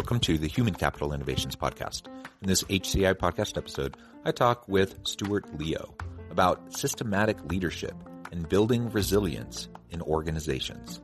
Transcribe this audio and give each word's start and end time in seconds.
Welcome 0.00 0.20
to 0.20 0.38
the 0.38 0.48
Human 0.48 0.72
Capital 0.72 1.12
Innovations 1.12 1.54
Podcast. 1.56 2.06
In 2.40 2.48
this 2.48 2.62
HCI 2.64 3.16
podcast 3.16 3.58
episode, 3.58 3.98
I 4.24 4.32
talk 4.32 4.66
with 4.66 4.98
Stuart 5.02 5.58
Leo 5.58 5.94
about 6.30 6.72
systematic 6.72 7.36
leadership 7.50 7.94
and 8.32 8.48
building 8.48 8.88
resilience 8.88 9.68
in 9.90 10.00
organizations. 10.00 11.02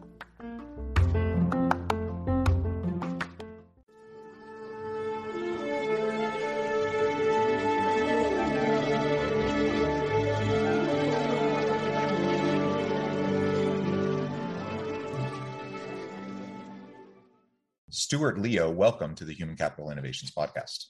Stuart 17.96 18.38
Leo, 18.38 18.70
welcome 18.70 19.14
to 19.14 19.25
the 19.25 19.33
Human 19.33 19.56
Capital 19.56 19.91
Innovations 19.91 20.30
Podcast. 20.30 20.84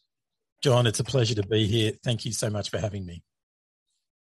John, 0.60 0.88
it's 0.88 0.98
a 0.98 1.04
pleasure 1.04 1.36
to 1.36 1.46
be 1.46 1.64
here. 1.64 1.92
Thank 2.02 2.24
you 2.24 2.32
so 2.32 2.50
much 2.50 2.68
for 2.68 2.78
having 2.78 3.06
me. 3.06 3.22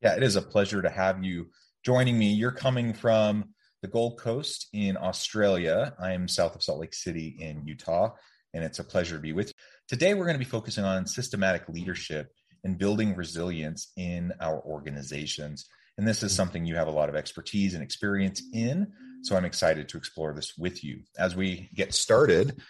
Yeah, 0.04 0.16
it 0.16 0.22
is 0.22 0.36
a 0.36 0.42
pleasure 0.44 0.84
to 0.84 0.90
have 0.92 1.24
you 1.24 1.48
joining 1.84 2.16
me. 2.16 2.34
You're 2.34 2.52
coming 2.52 2.94
from 2.94 3.46
the 3.82 3.88
Gold 3.88 4.20
Coast 4.20 4.68
in 4.72 4.98
Australia. 4.98 5.96
I 6.00 6.12
am 6.12 6.28
south 6.28 6.56
of 6.56 6.62
Salt 6.62 6.80
Lake 6.80 6.94
City 6.94 7.36
in 7.40 7.66
Utah, 7.66 8.12
and 8.54 8.64
it's 8.64 8.78
a 8.78 8.84
pleasure 8.84 9.16
to 9.16 9.22
be 9.22 9.34
with 9.34 9.48
you. 9.48 9.54
Today, 9.88 10.14
we're 10.14 10.26
going 10.26 10.38
to 10.38 10.46
be 10.46 10.46
focusing 10.46 10.84
on 10.84 11.08
systematic 11.08 11.68
leadership 11.68 12.28
and 12.64 12.78
building 12.78 13.16
resilience 13.16 13.92
in 13.98 14.32
our 14.40 14.62
organizations. 14.62 15.66
And 15.98 16.08
this 16.08 16.22
is 16.22 16.32
mm-hmm. 16.32 16.36
something 16.36 16.66
you 16.66 16.76
have 16.76 16.88
a 16.88 16.92
lot 16.92 17.10
of 17.10 17.16
expertise 17.16 17.74
and 17.74 17.82
experience 17.82 18.44
in. 18.54 18.94
So 19.26 19.36
I'm 19.36 19.44
excited 19.44 19.90
to 19.90 19.98
explore 19.98 20.36
this 20.36 20.56
with 20.56 20.84
you. 20.84 21.00
As 21.18 21.36
we 21.36 21.68
get 21.74 21.96
started, 21.96 22.62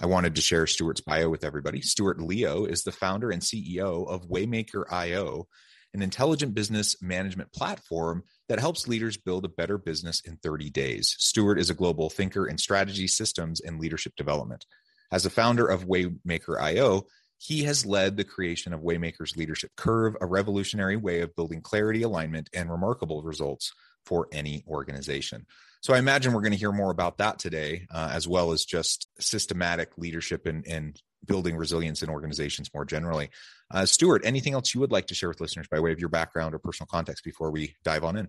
I 0.00 0.06
wanted 0.06 0.34
to 0.34 0.40
share 0.40 0.66
Stuart's 0.66 1.00
bio 1.00 1.28
with 1.28 1.44
everybody. 1.44 1.82
Stuart 1.82 2.20
Leo 2.20 2.64
is 2.64 2.82
the 2.82 2.90
founder 2.90 3.30
and 3.30 3.40
CEO 3.40 4.08
of 4.08 4.28
Waymaker 4.28 4.92
IO, 4.92 5.46
an 5.94 6.02
intelligent 6.02 6.52
business 6.52 7.00
management 7.00 7.52
platform 7.52 8.24
that 8.48 8.58
helps 8.58 8.88
leaders 8.88 9.18
build 9.18 9.44
a 9.44 9.50
better 9.50 9.78
business 9.78 10.20
in 10.22 10.36
30 10.38 10.68
days. 10.70 11.14
Stuart 11.20 11.60
is 11.60 11.70
a 11.70 11.74
global 11.74 12.10
thinker 12.10 12.48
in 12.48 12.58
strategy, 12.58 13.06
systems, 13.06 13.60
and 13.60 13.78
leadership 13.78 14.16
development. 14.16 14.66
As 15.12 15.22
the 15.22 15.30
founder 15.30 15.68
of 15.68 15.86
Waymaker 15.86 16.60
IO, 16.60 17.04
he 17.38 17.62
has 17.62 17.86
led 17.86 18.16
the 18.16 18.24
creation 18.24 18.72
of 18.72 18.80
Waymaker's 18.80 19.36
Leadership 19.36 19.70
Curve, 19.76 20.16
a 20.20 20.26
revolutionary 20.26 20.96
way 20.96 21.20
of 21.20 21.36
building 21.36 21.60
clarity, 21.60 22.02
alignment, 22.02 22.50
and 22.52 22.68
remarkable 22.68 23.22
results 23.22 23.72
for 24.04 24.26
any 24.32 24.64
organization. 24.66 25.46
So 25.80 25.94
I 25.94 25.98
imagine 25.98 26.32
we're 26.32 26.42
going 26.42 26.52
to 26.52 26.58
hear 26.58 26.72
more 26.72 26.90
about 26.90 27.18
that 27.18 27.38
today, 27.38 27.86
uh, 27.92 28.10
as 28.12 28.28
well 28.28 28.52
as 28.52 28.64
just 28.64 29.08
systematic 29.18 29.96
leadership 29.96 30.46
and, 30.46 30.66
and 30.66 31.00
building 31.26 31.56
resilience 31.56 32.02
in 32.02 32.10
organizations 32.10 32.70
more 32.74 32.84
generally. 32.84 33.30
Uh, 33.70 33.86
Stuart, 33.86 34.22
anything 34.24 34.52
else 34.52 34.74
you 34.74 34.80
would 34.80 34.92
like 34.92 35.06
to 35.06 35.14
share 35.14 35.28
with 35.28 35.40
listeners 35.40 35.68
by 35.70 35.80
way 35.80 35.92
of 35.92 36.00
your 36.00 36.08
background 36.08 36.54
or 36.54 36.58
personal 36.58 36.88
context 36.90 37.24
before 37.24 37.50
we 37.50 37.74
dive 37.84 38.04
on 38.04 38.16
in? 38.16 38.28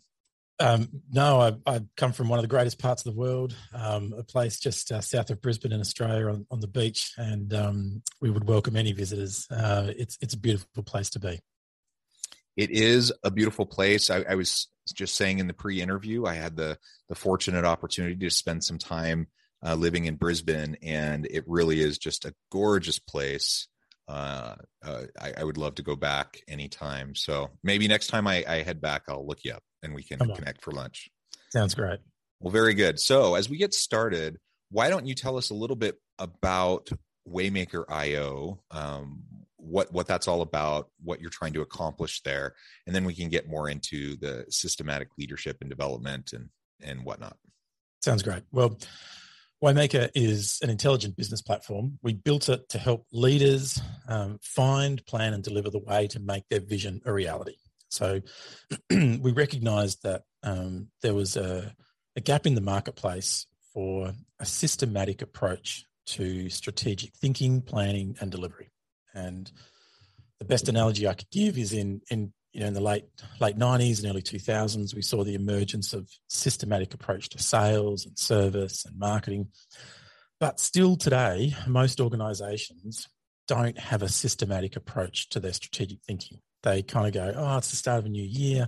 Um, 0.59 0.89
no, 1.11 1.41
I, 1.41 1.53
I, 1.65 1.81
come 1.97 2.11
from 2.11 2.29
one 2.29 2.37
of 2.37 2.43
the 2.43 2.47
greatest 2.47 2.77
parts 2.77 3.03
of 3.03 3.11
the 3.11 3.19
world, 3.19 3.55
um, 3.73 4.13
a 4.15 4.23
place 4.23 4.59
just 4.59 4.91
uh, 4.91 5.01
south 5.01 5.31
of 5.31 5.41
Brisbane 5.41 5.71
in 5.71 5.79
Australia 5.79 6.27
on, 6.27 6.45
on 6.51 6.59
the 6.59 6.67
beach, 6.67 7.13
and 7.17 7.51
um, 7.51 8.03
we 8.21 8.29
would 8.29 8.47
welcome 8.47 8.75
any 8.75 8.91
visitors. 8.91 9.47
Uh, 9.49 9.91
it's 9.97 10.19
it's 10.21 10.35
a 10.35 10.37
beautiful 10.37 10.83
place 10.83 11.09
to 11.11 11.19
be. 11.19 11.39
It 12.55 12.69
is 12.69 13.11
a 13.23 13.31
beautiful 13.31 13.65
place. 13.65 14.11
I, 14.11 14.23
I 14.29 14.35
was 14.35 14.67
just 14.91 15.15
saying 15.15 15.39
in 15.39 15.47
the 15.47 15.53
pre-interview, 15.53 16.25
I 16.25 16.35
had 16.35 16.55
the 16.55 16.77
the 17.09 17.15
fortunate 17.15 17.65
opportunity 17.65 18.15
to 18.15 18.29
spend 18.29 18.63
some 18.63 18.77
time 18.77 19.27
uh, 19.65 19.75
living 19.75 20.05
in 20.05 20.15
Brisbane, 20.15 20.77
and 20.81 21.27
it 21.29 21.43
really 21.47 21.79
is 21.79 21.97
just 21.97 22.25
a 22.25 22.33
gorgeous 22.51 22.99
place. 22.99 23.67
Uh, 24.07 24.55
uh, 24.83 25.03
I, 25.19 25.33
I, 25.37 25.43
would 25.43 25.57
love 25.57 25.75
to 25.75 25.83
go 25.83 25.95
back 25.95 26.41
anytime. 26.47 27.15
So 27.15 27.49
maybe 27.63 27.87
next 27.87 28.07
time 28.07 28.27
I, 28.27 28.43
I 28.45 28.55
head 28.57 28.81
back, 28.81 29.03
I'll 29.07 29.25
look 29.25 29.45
you 29.45 29.53
up 29.53 29.63
and 29.83 29.93
we 29.93 30.03
can 30.03 30.19
connect 30.19 30.63
for 30.63 30.71
lunch. 30.71 31.09
Sounds 31.53 31.75
great. 31.75 31.99
Well, 32.41 32.51
very 32.51 32.73
good. 32.73 32.99
So 32.99 33.35
as 33.35 33.49
we 33.49 33.57
get 33.57 33.73
started, 33.73 34.37
why 34.69 34.89
don't 34.89 35.05
you 35.05 35.15
tell 35.15 35.37
us 35.37 35.49
a 35.49 35.53
little 35.53 35.77
bit 35.77 35.95
about 36.19 36.89
Waymaker 37.29 37.85
IO, 37.89 38.61
um, 38.71 39.23
what 39.61 39.91
what 39.93 40.07
that's 40.07 40.27
all 40.27 40.41
about, 40.41 40.89
what 41.03 41.21
you're 41.21 41.29
trying 41.29 41.53
to 41.53 41.61
accomplish 41.61 42.21
there, 42.21 42.55
and 42.85 42.95
then 42.95 43.05
we 43.05 43.13
can 43.13 43.29
get 43.29 43.47
more 43.47 43.69
into 43.69 44.15
the 44.17 44.45
systematic 44.49 45.09
leadership 45.17 45.57
and 45.61 45.69
development 45.69 46.33
and 46.33 46.49
and 46.81 47.03
whatnot. 47.05 47.37
Sounds 48.01 48.23
great. 48.23 48.43
Well, 48.51 48.79
Waymaker 49.63 50.09
is 50.15 50.57
an 50.63 50.71
intelligent 50.71 51.15
business 51.15 51.41
platform. 51.41 51.99
We 52.01 52.13
built 52.13 52.49
it 52.49 52.67
to 52.69 52.79
help 52.79 53.05
leaders 53.13 53.79
um, 54.07 54.39
find, 54.41 55.05
plan, 55.05 55.33
and 55.35 55.43
deliver 55.43 55.69
the 55.69 55.79
way 55.79 56.07
to 56.07 56.19
make 56.19 56.43
their 56.49 56.61
vision 56.61 57.01
a 57.05 57.13
reality. 57.13 57.55
So 57.89 58.21
we 58.89 59.31
recognized 59.31 60.01
that 60.03 60.23
um, 60.41 60.87
there 61.03 61.13
was 61.13 61.37
a, 61.37 61.75
a 62.15 62.21
gap 62.21 62.47
in 62.47 62.55
the 62.55 62.61
marketplace 62.61 63.45
for 63.71 64.13
a 64.39 64.45
systematic 64.45 65.21
approach 65.21 65.85
to 66.07 66.49
strategic 66.49 67.13
thinking, 67.13 67.61
planning, 67.61 68.17
and 68.19 68.31
delivery. 68.31 68.71
And 69.13 69.51
the 70.39 70.45
best 70.45 70.69
analogy 70.69 71.07
I 71.07 71.13
could 71.13 71.29
give 71.31 71.57
is 71.57 71.73
in 71.73 72.01
in 72.09 72.33
you 72.53 72.61
know 72.61 72.67
in 72.67 72.73
the 72.73 72.81
late 72.81 73.05
late 73.39 73.57
90s 73.57 73.99
and 73.99 74.09
early 74.11 74.21
2000s 74.21 74.93
we 74.93 75.01
saw 75.01 75.23
the 75.23 75.35
emergence 75.35 75.93
of 75.93 76.09
systematic 76.27 76.93
approach 76.93 77.29
to 77.29 77.39
sales 77.39 78.05
and 78.05 78.19
service 78.19 78.83
and 78.83 78.99
marketing 78.99 79.47
but 80.37 80.59
still 80.59 80.97
today 80.97 81.55
most 81.65 82.01
organizations 82.01 83.07
don't 83.47 83.77
have 83.77 84.01
a 84.01 84.09
systematic 84.09 84.75
approach 84.75 85.29
to 85.29 85.39
their 85.39 85.53
strategic 85.53 85.99
thinking 86.05 86.39
they 86.63 86.83
kind 86.83 87.07
of 87.07 87.13
go, 87.13 87.33
oh, 87.35 87.57
it's 87.57 87.71
the 87.71 87.75
start 87.75 87.99
of 87.99 88.05
a 88.05 88.09
new 88.09 88.23
year. 88.23 88.67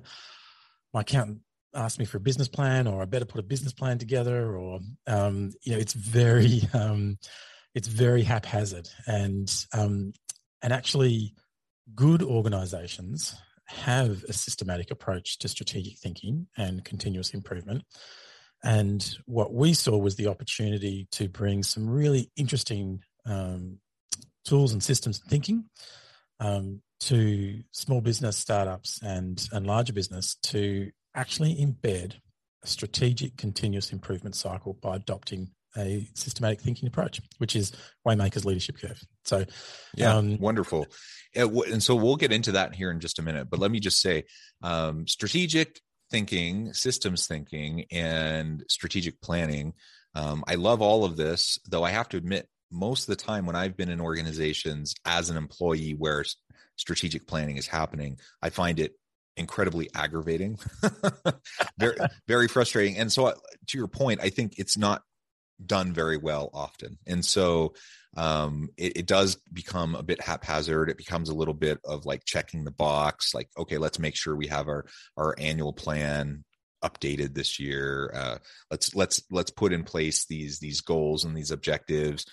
My 0.94 1.02
accountant 1.02 1.40
asked 1.76 2.00
me 2.00 2.06
for 2.06 2.18
a 2.18 2.22
business 2.22 2.48
plan, 2.48 2.88
or 2.88 3.02
I 3.02 3.06
better 3.06 3.26
put 3.26 3.40
a 3.40 3.44
business 3.44 3.74
plan 3.74 3.98
together, 3.98 4.56
or 4.56 4.80
um, 5.08 5.52
you 5.64 5.74
know, 5.74 5.80
it's 5.80 5.94
very, 5.94 6.62
um, 6.74 7.18
it's 7.76 7.88
very 7.88 8.24
haphazard, 8.24 8.90
and 9.08 9.52
um, 9.74 10.14
and 10.62 10.74
actually, 10.74 11.34
good 11.96 12.22
organisations 12.22 13.36
have 13.68 14.24
a 14.30 14.34
systematic 14.34 14.92
approach 14.92 15.40
to 15.40 15.48
strategic 15.48 15.98
thinking 15.98 16.48
and 16.58 16.86
continuous 16.86 17.34
improvement. 17.34 17.84
And 18.64 19.18
what 19.26 19.54
we 19.54 19.74
saw 19.74 19.98
was 19.98 20.16
the 20.16 20.28
opportunity 20.28 21.08
to 21.12 21.28
bring 21.28 21.64
some 21.64 21.90
really 21.90 22.32
interesting 22.38 23.02
um, 23.26 23.80
tools 24.46 24.72
and 24.72 24.82
systems 24.82 25.20
and 25.20 25.30
thinking 25.30 25.66
um, 26.40 26.82
to 27.02 27.62
small 27.72 28.00
business 28.00 28.38
startups 28.38 29.02
and, 29.02 29.46
and 29.52 29.68
larger 29.68 29.94
business 29.94 30.36
to 30.44 30.92
actually 31.16 31.56
embed 31.56 32.14
a 32.64 32.68
strategic 32.68 33.36
continuous 33.38 33.92
improvement 33.92 34.36
cycle 34.36 34.74
by 34.82 34.96
adopting 34.96 35.50
a 35.78 36.08
systematic 36.14 36.62
thinking 36.62 36.88
approach, 36.88 37.22
which 37.38 37.56
is 37.56 37.72
Waymaker's 38.08 38.46
leadership 38.46 38.78
curve. 38.80 39.02
So, 39.26 39.46
yeah, 39.96 40.16
um, 40.16 40.38
wonderful. 40.40 40.88
And 41.36 41.82
so 41.82 41.96
we'll 41.96 42.16
get 42.16 42.32
into 42.32 42.52
that 42.54 42.76
here 42.76 42.92
in 42.92 43.00
just 43.00 43.20
a 43.20 43.24
minute. 43.24 43.50
But 43.50 43.60
let 43.60 43.72
me 43.72 43.80
just 43.80 44.02
say, 44.02 44.26
um, 44.62 45.08
strategic 45.08 45.80
thinking, 46.12 46.74
systems 46.74 47.26
thinking, 47.26 47.86
and 47.92 48.64
strategic 48.70 49.20
planning. 49.22 49.74
Um, 50.14 50.44
I 50.48 50.56
love 50.56 50.82
all 50.82 51.06
of 51.06 51.18
this, 51.18 51.58
though 51.68 51.84
I 51.84 51.90
have 51.90 52.08
to 52.10 52.18
admit, 52.18 52.48
most 52.72 53.10
of 53.10 53.18
the 53.18 53.24
time 53.24 53.46
when 53.46 53.56
I've 53.56 53.78
been 53.78 53.90
in 53.90 54.02
organizations 54.02 54.96
as 55.06 55.30
an 55.30 55.38
employee 55.38 55.96
where 55.98 56.24
strategic 56.76 57.28
planning 57.28 57.58
is 57.58 57.68
happening, 57.68 58.20
I 58.42 58.50
find 58.50 58.80
it 58.80 58.94
incredibly 59.38 59.90
aggravating, 59.96 60.60
very, 61.80 61.98
very 62.28 62.48
frustrating. 62.48 62.98
And 62.98 63.12
so, 63.12 63.28
uh, 63.28 63.34
to 63.68 63.78
your 63.78 63.88
point, 63.88 64.20
I 64.22 64.30
think 64.30 64.54
it's 64.58 64.78
not 64.78 65.02
done 65.64 65.94
very 65.94 66.18
well 66.18 66.50
often. 66.54 66.98
And 67.08 67.24
so, 67.24 67.74
um, 68.16 68.70
it, 68.78 68.98
it, 68.98 69.08
does 69.08 69.38
become 69.52 69.96
a 69.96 70.04
bit 70.04 70.22
haphazard. 70.22 70.90
It 70.90 70.98
becomes 70.98 71.30
a 71.30 71.34
little 71.34 71.54
bit 71.54 71.80
of 71.84 72.06
like 72.06 72.26
checking 72.26 72.64
the 72.64 72.72
box, 72.72 73.34
like, 73.34 73.50
okay, 73.58 73.80
let's 73.80 73.98
make 73.98 74.16
sure 74.16 74.36
we 74.36 74.48
have 74.48 74.68
our, 74.68 74.86
our 75.18 75.34
annual 75.40 75.74
plan 75.74 76.44
updated 76.84 77.34
this 77.34 77.60
year. 77.60 78.12
Uh, 78.14 78.38
let's 78.70 78.94
let's 78.94 79.24
let's 79.32 79.52
put 79.52 79.74
in 79.74 79.84
place 79.84 80.26
these 80.26 80.60
these 80.60 80.82
goals 80.82 81.24
and 81.24 81.36
these 81.36 81.50
objectives 81.50 82.26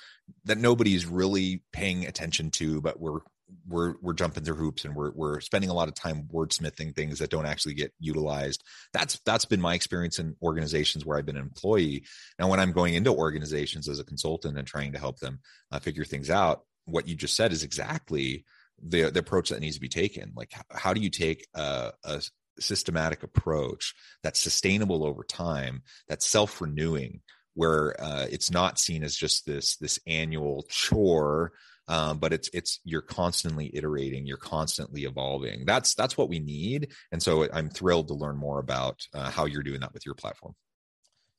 that 0.44 0.58
nobody's 0.58 1.06
really 1.06 1.62
paying 1.72 2.06
attention 2.06 2.50
to, 2.50 2.80
but 2.80 3.00
we're 3.00 3.20
we're 3.68 3.94
we're 4.00 4.12
jumping 4.14 4.44
through 4.44 4.56
hoops 4.56 4.84
and 4.84 4.94
we're 4.94 5.12
we're 5.12 5.40
spending 5.40 5.70
a 5.70 5.74
lot 5.74 5.88
of 5.88 5.94
time 5.94 6.28
wordsmithing 6.32 6.94
things 6.94 7.18
that 7.18 7.30
don't 7.30 7.46
actually 7.46 7.74
get 7.74 7.92
utilized. 7.98 8.62
That's 8.92 9.20
that's 9.24 9.44
been 9.44 9.60
my 9.60 9.74
experience 9.74 10.18
in 10.18 10.36
organizations 10.42 11.04
where 11.04 11.18
I've 11.18 11.26
been 11.26 11.36
an 11.36 11.42
employee. 11.42 12.04
Now, 12.38 12.48
when 12.48 12.60
I'm 12.60 12.72
going 12.72 12.94
into 12.94 13.12
organizations 13.12 13.88
as 13.88 13.98
a 13.98 14.04
consultant 14.04 14.58
and 14.58 14.66
trying 14.66 14.92
to 14.92 14.98
help 14.98 15.18
them 15.18 15.40
uh, 15.72 15.78
figure 15.78 16.04
things 16.04 16.30
out, 16.30 16.62
what 16.84 17.08
you 17.08 17.14
just 17.14 17.36
said 17.36 17.52
is 17.52 17.62
exactly 17.64 18.44
the 18.82 19.10
the 19.10 19.20
approach 19.20 19.50
that 19.50 19.60
needs 19.60 19.76
to 19.76 19.80
be 19.80 19.88
taken. 19.88 20.32
Like, 20.34 20.52
how, 20.52 20.62
how 20.70 20.94
do 20.94 21.00
you 21.00 21.10
take 21.10 21.46
a, 21.54 21.92
a 22.04 22.22
systematic 22.58 23.22
approach 23.22 23.94
that's 24.22 24.40
sustainable 24.40 25.04
over 25.04 25.24
time, 25.24 25.82
that's 26.08 26.26
self 26.26 26.60
renewing? 26.60 27.20
where 27.54 28.00
uh, 28.00 28.26
it's 28.30 28.50
not 28.50 28.78
seen 28.78 29.02
as 29.02 29.16
just 29.16 29.44
this 29.44 29.76
this 29.76 29.98
annual 30.06 30.64
chore 30.68 31.52
um, 31.88 32.18
but 32.18 32.32
it's 32.32 32.48
it's 32.52 32.80
you're 32.84 33.02
constantly 33.02 33.70
iterating 33.74 34.26
you're 34.26 34.36
constantly 34.36 35.04
evolving. 35.04 35.64
That's 35.66 35.94
that's 35.94 36.16
what 36.16 36.28
we 36.28 36.38
need. 36.38 36.92
And 37.12 37.22
so 37.22 37.48
i'm 37.52 37.68
thrilled 37.68 38.08
to 38.08 38.14
learn 38.14 38.36
more 38.36 38.58
about 38.58 39.00
uh, 39.14 39.30
how 39.30 39.46
you're 39.46 39.62
doing 39.62 39.80
that 39.80 39.92
with 39.92 40.06
your 40.06 40.14
platform. 40.14 40.54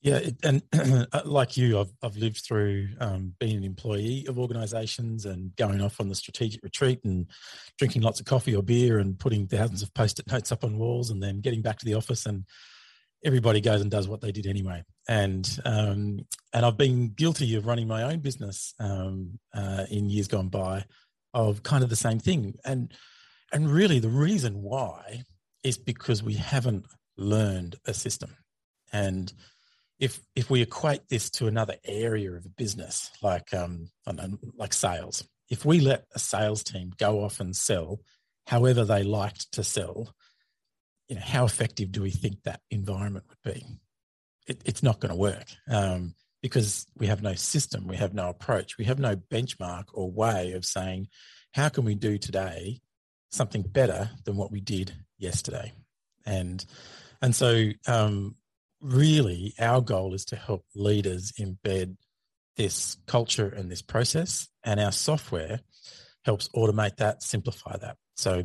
Yeah 0.01 0.19
and 0.43 0.63
uh, 1.13 1.21
like 1.25 1.57
you 1.57 1.79
i've, 1.79 1.93
I've 2.01 2.17
lived 2.17 2.43
through 2.43 2.89
um, 2.99 3.33
being 3.39 3.57
an 3.57 3.63
employee 3.63 4.25
of 4.27 4.39
organizations 4.39 5.25
and 5.25 5.55
going 5.55 5.79
off 5.79 5.99
on 5.99 6.09
the 6.09 6.15
strategic 6.15 6.63
retreat 6.63 6.99
and 7.03 7.27
drinking 7.77 8.01
lots 8.01 8.19
of 8.19 8.25
coffee 8.25 8.55
or 8.55 8.63
beer 8.63 8.97
and 8.97 9.19
putting 9.19 9.47
thousands 9.47 9.83
of 9.83 9.93
post-it 9.93 10.31
notes 10.31 10.51
up 10.51 10.63
on 10.63 10.77
walls 10.77 11.11
and 11.11 11.21
then 11.21 11.39
getting 11.39 11.61
back 11.61 11.77
to 11.79 11.85
the 11.85 11.93
office 11.93 12.25
and 12.25 12.45
everybody 13.23 13.61
goes 13.61 13.81
and 13.81 13.91
does 13.91 14.07
what 14.07 14.21
they 14.21 14.31
did 14.31 14.47
anyway. 14.47 14.83
And 15.11 15.59
um, 15.65 16.25
and 16.53 16.65
I've 16.65 16.77
been 16.77 17.09
guilty 17.09 17.55
of 17.55 17.65
running 17.65 17.85
my 17.85 18.03
own 18.03 18.19
business 18.19 18.73
um, 18.79 19.39
uh, 19.53 19.83
in 19.91 20.09
years 20.09 20.29
gone 20.29 20.47
by, 20.47 20.85
of 21.33 21.63
kind 21.63 21.83
of 21.83 21.89
the 21.89 21.97
same 21.97 22.17
thing. 22.17 22.55
And 22.63 22.93
and 23.51 23.69
really, 23.69 23.99
the 23.99 24.07
reason 24.07 24.61
why 24.61 25.23
is 25.63 25.77
because 25.77 26.23
we 26.23 26.35
haven't 26.35 26.85
learned 27.17 27.75
a 27.85 27.93
system. 27.93 28.37
And 28.93 29.33
if 29.99 30.21
if 30.33 30.49
we 30.49 30.61
equate 30.61 31.09
this 31.09 31.29
to 31.31 31.47
another 31.47 31.75
area 31.83 32.31
of 32.31 32.45
a 32.45 32.55
business, 32.63 33.11
like 33.21 33.53
um, 33.53 33.87
know, 34.13 34.37
like 34.55 34.71
sales, 34.71 35.27
if 35.49 35.65
we 35.65 35.81
let 35.81 36.05
a 36.15 36.19
sales 36.19 36.63
team 36.63 36.93
go 36.97 37.21
off 37.21 37.41
and 37.41 37.53
sell 37.53 37.99
however 38.47 38.85
they 38.85 39.03
liked 39.03 39.51
to 39.51 39.63
sell, 39.65 40.15
you 41.09 41.15
know, 41.15 41.21
how 41.21 41.43
effective 41.43 41.91
do 41.91 42.01
we 42.01 42.11
think 42.11 42.43
that 42.43 42.61
environment 42.71 43.25
would 43.27 43.53
be? 43.53 43.65
It, 44.47 44.61
it's 44.65 44.83
not 44.83 44.99
going 44.99 45.11
to 45.11 45.15
work 45.15 45.45
um, 45.69 46.15
because 46.41 46.87
we 46.97 47.07
have 47.07 47.21
no 47.21 47.35
system, 47.35 47.87
we 47.87 47.97
have 47.97 48.13
no 48.13 48.29
approach, 48.29 48.77
we 48.77 48.85
have 48.85 48.99
no 48.99 49.15
benchmark 49.15 49.85
or 49.93 50.11
way 50.11 50.53
of 50.53 50.65
saying, 50.65 51.07
how 51.53 51.69
can 51.69 51.85
we 51.85 51.95
do 51.95 52.17
today 52.17 52.81
something 53.29 53.61
better 53.61 54.09
than 54.25 54.35
what 54.35 54.51
we 54.51 54.59
did 54.59 54.93
yesterday? 55.17 55.71
And 56.25 56.63
and 57.21 57.35
so, 57.35 57.69
um, 57.87 58.35
really, 58.79 59.53
our 59.59 59.79
goal 59.79 60.15
is 60.15 60.25
to 60.25 60.35
help 60.35 60.65
leaders 60.73 61.33
embed 61.39 61.97
this 62.57 62.97
culture 63.05 63.47
and 63.47 63.69
this 63.69 63.81
process, 63.81 64.47
and 64.63 64.79
our 64.79 64.91
software 64.91 65.59
helps 66.25 66.49
automate 66.49 66.97
that, 66.97 67.21
simplify 67.21 67.77
that. 67.77 67.97
So, 68.15 68.43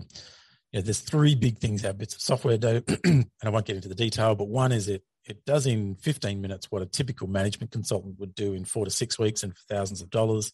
know, 0.76 0.82
there's 0.82 1.00
three 1.00 1.34
big 1.34 1.58
things 1.58 1.84
our 1.84 1.92
bits 1.92 2.14
of 2.14 2.20
software 2.20 2.58
do, 2.58 2.82
and 3.04 3.26
I 3.42 3.48
won't 3.48 3.66
get 3.66 3.76
into 3.76 3.88
the 3.88 3.94
detail, 3.94 4.34
but 4.34 4.48
one 4.48 4.72
is 4.72 4.88
it 4.88 5.02
it 5.26 5.44
does 5.44 5.66
in 5.66 5.96
15 5.96 6.40
minutes 6.40 6.70
what 6.70 6.82
a 6.82 6.86
typical 6.86 7.26
management 7.26 7.72
consultant 7.72 8.18
would 8.18 8.34
do 8.34 8.54
in 8.54 8.64
four 8.64 8.84
to 8.84 8.90
six 8.90 9.18
weeks 9.18 9.42
and 9.42 9.54
for 9.56 9.62
thousands 9.68 10.00
of 10.00 10.10
dollars. 10.10 10.52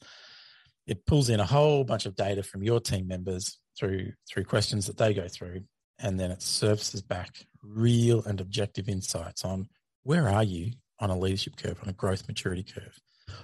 It 0.87 1.07
pulls 1.07 1.29
in 1.29 1.41
a 1.41 1.47
whole 1.47 1.85
bunch 1.85 2.07
of 2.07 2.17
data 2.17 2.43
from 2.43 2.63
your 2.63 2.81
team 2.81 3.07
members 3.07 3.59
through 3.79 4.13
through 4.29 4.45
questions 4.45 4.87
that 4.87 4.97
they 4.97 5.15
go 5.15 5.29
through, 5.29 5.63
and 5.99 6.19
then 6.19 6.31
it 6.31 6.43
surfaces 6.43 7.03
back 7.03 7.47
real 7.63 8.23
and 8.25 8.41
objective 8.41 8.89
insights 8.89 9.45
on 9.45 9.69
where 10.03 10.29
are 10.29 10.43
you 10.43 10.73
on 10.99 11.11
a 11.11 11.19
leadership 11.19 11.57
curve, 11.57 11.79
on 11.83 11.89
a 11.89 11.93
growth 11.93 12.27
maturity 12.27 12.65
curve. 12.65 12.99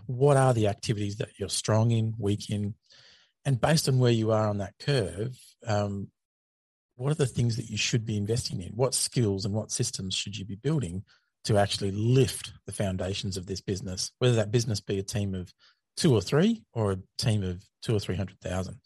What 0.06 0.36
are 0.36 0.52
the 0.52 0.68
activities 0.68 1.16
that 1.16 1.38
you're 1.38 1.48
strong 1.48 1.90
in, 1.92 2.14
weak 2.18 2.50
in, 2.50 2.74
and 3.44 3.60
based 3.60 3.88
on 3.88 3.98
where 3.98 4.12
you 4.12 4.32
are 4.32 4.48
on 4.48 4.58
that 4.58 4.74
curve, 4.80 5.36
um, 5.66 6.08
what 6.98 7.12
are 7.12 7.16
the 7.16 7.26
things 7.26 7.56
that 7.56 7.70
you 7.70 7.76
should 7.76 8.04
be 8.04 8.16
investing 8.16 8.60
in? 8.60 8.72
What 8.72 8.92
skills 8.92 9.44
and 9.44 9.54
what 9.54 9.70
systems 9.70 10.14
should 10.14 10.36
you 10.36 10.44
be 10.44 10.56
building 10.56 11.04
to 11.44 11.56
actually 11.56 11.92
lift 11.92 12.52
the 12.66 12.72
foundations 12.72 13.36
of 13.36 13.46
this 13.46 13.60
business, 13.60 14.10
whether 14.18 14.34
that 14.34 14.50
business 14.50 14.80
be 14.80 14.98
a 14.98 15.04
team 15.04 15.34
of 15.34 15.52
two 15.96 16.12
or 16.12 16.20
three 16.20 16.62
or 16.72 16.92
a 16.92 16.98
team 17.16 17.44
of 17.44 17.62
two 17.82 17.94
or 17.94 18.00
300,000. 18.00 18.76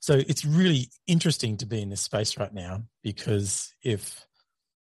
So 0.00 0.14
it's 0.28 0.44
really 0.44 0.90
interesting 1.06 1.56
to 1.56 1.66
be 1.66 1.80
in 1.80 1.88
this 1.88 2.02
space 2.02 2.38
right 2.38 2.52
now 2.52 2.84
because 3.02 3.74
if 3.82 4.24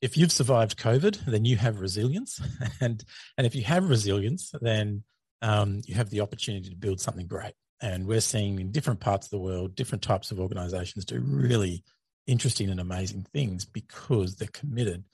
if 0.01 0.19
you've 0.19 0.33
survived 0.33 0.79
COVID, 0.79 1.25
then 1.25 1.47
you 1.47 1.57
have 1.57 1.81
resilience, 1.81 2.39
and 2.81 3.03
and 3.39 3.47
if 3.47 3.55
you 3.55 3.63
have 3.63 3.89
resilience, 3.89 4.53
then 4.61 5.03
um, 5.41 5.81
you 5.87 5.95
have 5.95 6.11
the 6.11 6.21
opportunity 6.21 6.69
to 6.69 6.77
build 6.77 7.01
something 7.01 7.27
great. 7.27 7.55
And 7.81 8.07
we're 8.07 8.21
seeing 8.21 8.59
in 8.59 8.71
different 8.71 9.01
parts 9.01 9.27
of 9.27 9.31
the 9.31 9.39
world, 9.39 9.75
different 9.75 10.03
types 10.03 10.31
of 10.31 10.41
organizations 10.41 11.05
do 11.05 11.21
really 11.21 11.85
interesting 12.27 12.71
and 12.71 12.81
amazing 12.81 13.27
things 13.33 13.65
because 13.65 14.37
they're 14.37 14.49
committed 14.49 15.05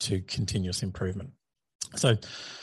to 0.00 0.20
continuous 0.22 0.82
improvement. 0.82 1.30
So, 1.96 2.16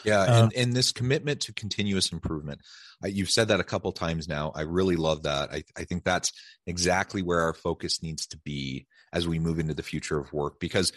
yeah, 0.03 0.19
uh, 0.21 0.43
and, 0.43 0.53
and 0.55 0.73
this 0.73 0.91
commitment 0.91 1.41
to 1.41 1.53
continuous 1.53 2.11
improvement, 2.11 2.61
uh, 3.03 3.07
you've 3.07 3.29
said 3.29 3.47
that 3.47 3.59
a 3.59 3.63
couple 3.63 3.91
times 3.91 4.27
now. 4.27 4.51
I 4.53 4.61
really 4.61 4.97
love 4.97 5.23
that. 5.23 5.51
I, 5.51 5.63
I 5.77 5.85
think 5.85 6.03
that's 6.03 6.33
exactly 6.67 7.21
where 7.21 7.41
our 7.41 7.53
focus 7.53 8.03
needs 8.03 8.27
to 8.27 8.37
be 8.39 8.87
as 9.13 9.27
we 9.27 9.39
move 9.39 9.59
into 9.59 9.73
the 9.73 9.83
future 9.83 10.19
of 10.19 10.31
work 10.33 10.59
because 10.59 10.91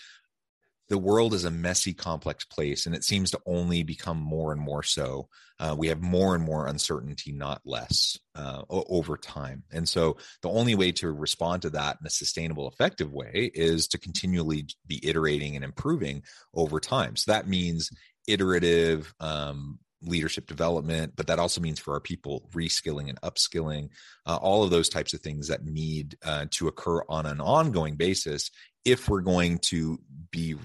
the 0.89 0.99
world 0.99 1.33
is 1.35 1.45
a 1.45 1.51
messy, 1.51 1.95
complex 1.95 2.45
place, 2.45 2.87
and 2.87 2.95
it 2.95 3.05
seems 3.05 3.31
to 3.31 3.41
only 3.47 3.83
become 3.83 4.19
more 4.19 4.53
and 4.53 4.61
more 4.61 4.83
so. 4.83 5.29
Uh, 5.59 5.75
we 5.77 5.89
have 5.89 6.03
more 6.03 6.35
and 6.35 6.45
more 6.45 6.67
uncertainty, 6.67 7.33
not 7.33 7.63
less, 7.65 8.19
uh, 8.35 8.63
over 8.69 9.17
time. 9.17 9.63
And 9.73 9.89
so, 9.89 10.19
the 10.43 10.51
only 10.51 10.75
way 10.75 10.93
to 10.93 11.11
respond 11.11 11.63
to 11.63 11.71
that 11.71 11.99
in 12.01 12.07
a 12.07 12.11
sustainable, 12.11 12.69
effective 12.69 13.13
way 13.13 13.51
is 13.55 13.89
to 13.89 13.99
continually 13.99 14.67
be 14.87 15.01
iterating 15.03 15.57
and 15.57 15.65
improving 15.65 16.23
over 16.53 16.81
time. 16.81 17.17
So, 17.17 17.33
that 17.33 17.49
means 17.49 17.91
iterative 18.27 19.15
um, 19.21 19.79
leadership 20.03 20.47
development, 20.47 21.15
but 21.17 21.29
that 21.29 21.39
also 21.39 21.61
means 21.61 21.79
for 21.79 21.95
our 21.95 22.01
people 22.01 22.49
reskilling 22.53 23.09
and 23.09 23.21
upskilling, 23.23 23.89
uh, 24.27 24.37
all 24.37 24.63
of 24.63 24.71
those 24.71 24.89
types 24.89 25.15
of 25.15 25.21
things 25.21 25.49
that 25.49 25.65
need 25.65 26.17
uh, 26.25 26.47
to 26.51 26.69
occur 26.69 27.03
on 27.09 27.27
an 27.27 27.41
ongoing 27.41 27.97
basis 27.97 28.51
if 28.85 29.09
we're 29.09 29.21
going 29.21 29.59
to 29.59 29.99
be 30.31 30.57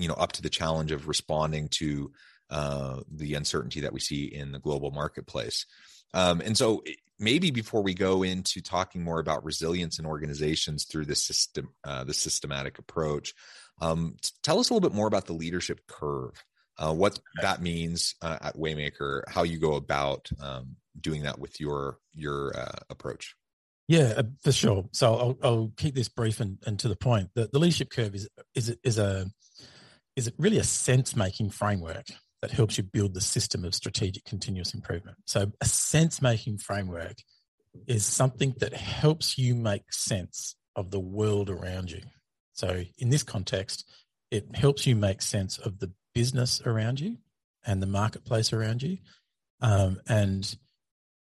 you 0.00 0.08
know 0.08 0.14
up 0.14 0.32
to 0.32 0.42
the 0.42 0.50
challenge 0.50 0.92
of 0.92 1.08
responding 1.08 1.68
to 1.68 2.10
uh, 2.50 3.00
the 3.10 3.34
uncertainty 3.34 3.80
that 3.80 3.92
we 3.92 4.00
see 4.00 4.24
in 4.24 4.52
the 4.52 4.58
global 4.58 4.90
marketplace 4.90 5.66
um, 6.14 6.40
and 6.40 6.56
so 6.56 6.82
maybe 7.18 7.50
before 7.50 7.82
we 7.82 7.94
go 7.94 8.22
into 8.22 8.60
talking 8.60 9.04
more 9.04 9.20
about 9.20 9.44
resilience 9.44 9.98
in 9.98 10.06
organizations 10.06 10.84
through 10.84 11.04
the 11.04 11.14
system 11.14 11.70
uh, 11.84 12.04
the 12.04 12.14
systematic 12.14 12.78
approach 12.78 13.34
um, 13.80 14.16
tell 14.42 14.58
us 14.58 14.70
a 14.70 14.74
little 14.74 14.88
bit 14.88 14.96
more 14.96 15.06
about 15.06 15.26
the 15.26 15.32
leadership 15.32 15.86
curve 15.86 16.44
uh, 16.78 16.92
what 16.92 17.20
that 17.42 17.60
means 17.60 18.14
uh, 18.22 18.38
at 18.40 18.56
waymaker 18.56 19.22
how 19.28 19.42
you 19.42 19.58
go 19.58 19.74
about 19.74 20.28
um, 20.40 20.76
doing 21.00 21.22
that 21.22 21.38
with 21.38 21.60
your 21.60 21.98
your 22.12 22.56
uh, 22.56 22.78
approach 22.88 23.36
yeah, 23.90 24.14
uh, 24.18 24.22
for 24.40 24.52
sure. 24.52 24.84
So 24.92 25.16
I'll, 25.16 25.38
I'll 25.42 25.72
keep 25.76 25.96
this 25.96 26.08
brief 26.08 26.38
and, 26.38 26.58
and 26.64 26.78
to 26.78 26.86
the 26.86 26.94
point. 26.94 27.30
The, 27.34 27.50
the 27.52 27.58
leadership 27.58 27.90
curve 27.90 28.14
is 28.14 28.28
is 28.54 28.76
is 28.84 28.98
a 28.98 29.26
is 30.16 30.26
it 30.26 30.34
really 30.38 30.58
a 30.58 30.64
sense 30.64 31.16
making 31.16 31.50
framework 31.50 32.06
that 32.42 32.50
helps 32.50 32.78
you 32.78 32.84
build 32.84 33.14
the 33.14 33.20
system 33.20 33.64
of 33.64 33.74
strategic 33.74 34.24
continuous 34.24 34.74
improvement. 34.74 35.18
So 35.26 35.52
a 35.60 35.66
sense 35.66 36.22
making 36.22 36.58
framework 36.58 37.16
is 37.86 38.04
something 38.04 38.54
that 38.58 38.74
helps 38.74 39.38
you 39.38 39.54
make 39.54 39.92
sense 39.92 40.56
of 40.74 40.90
the 40.90 41.00
world 41.00 41.50
around 41.50 41.90
you. 41.90 42.00
So 42.54 42.84
in 42.98 43.10
this 43.10 43.22
context, 43.22 43.88
it 44.30 44.54
helps 44.54 44.86
you 44.86 44.96
make 44.96 45.22
sense 45.22 45.58
of 45.58 45.78
the 45.78 45.92
business 46.14 46.60
around 46.64 47.00
you 47.00 47.18
and 47.66 47.82
the 47.82 47.86
marketplace 47.86 48.52
around 48.52 48.82
you, 48.82 48.98
um, 49.60 50.00
and 50.08 50.56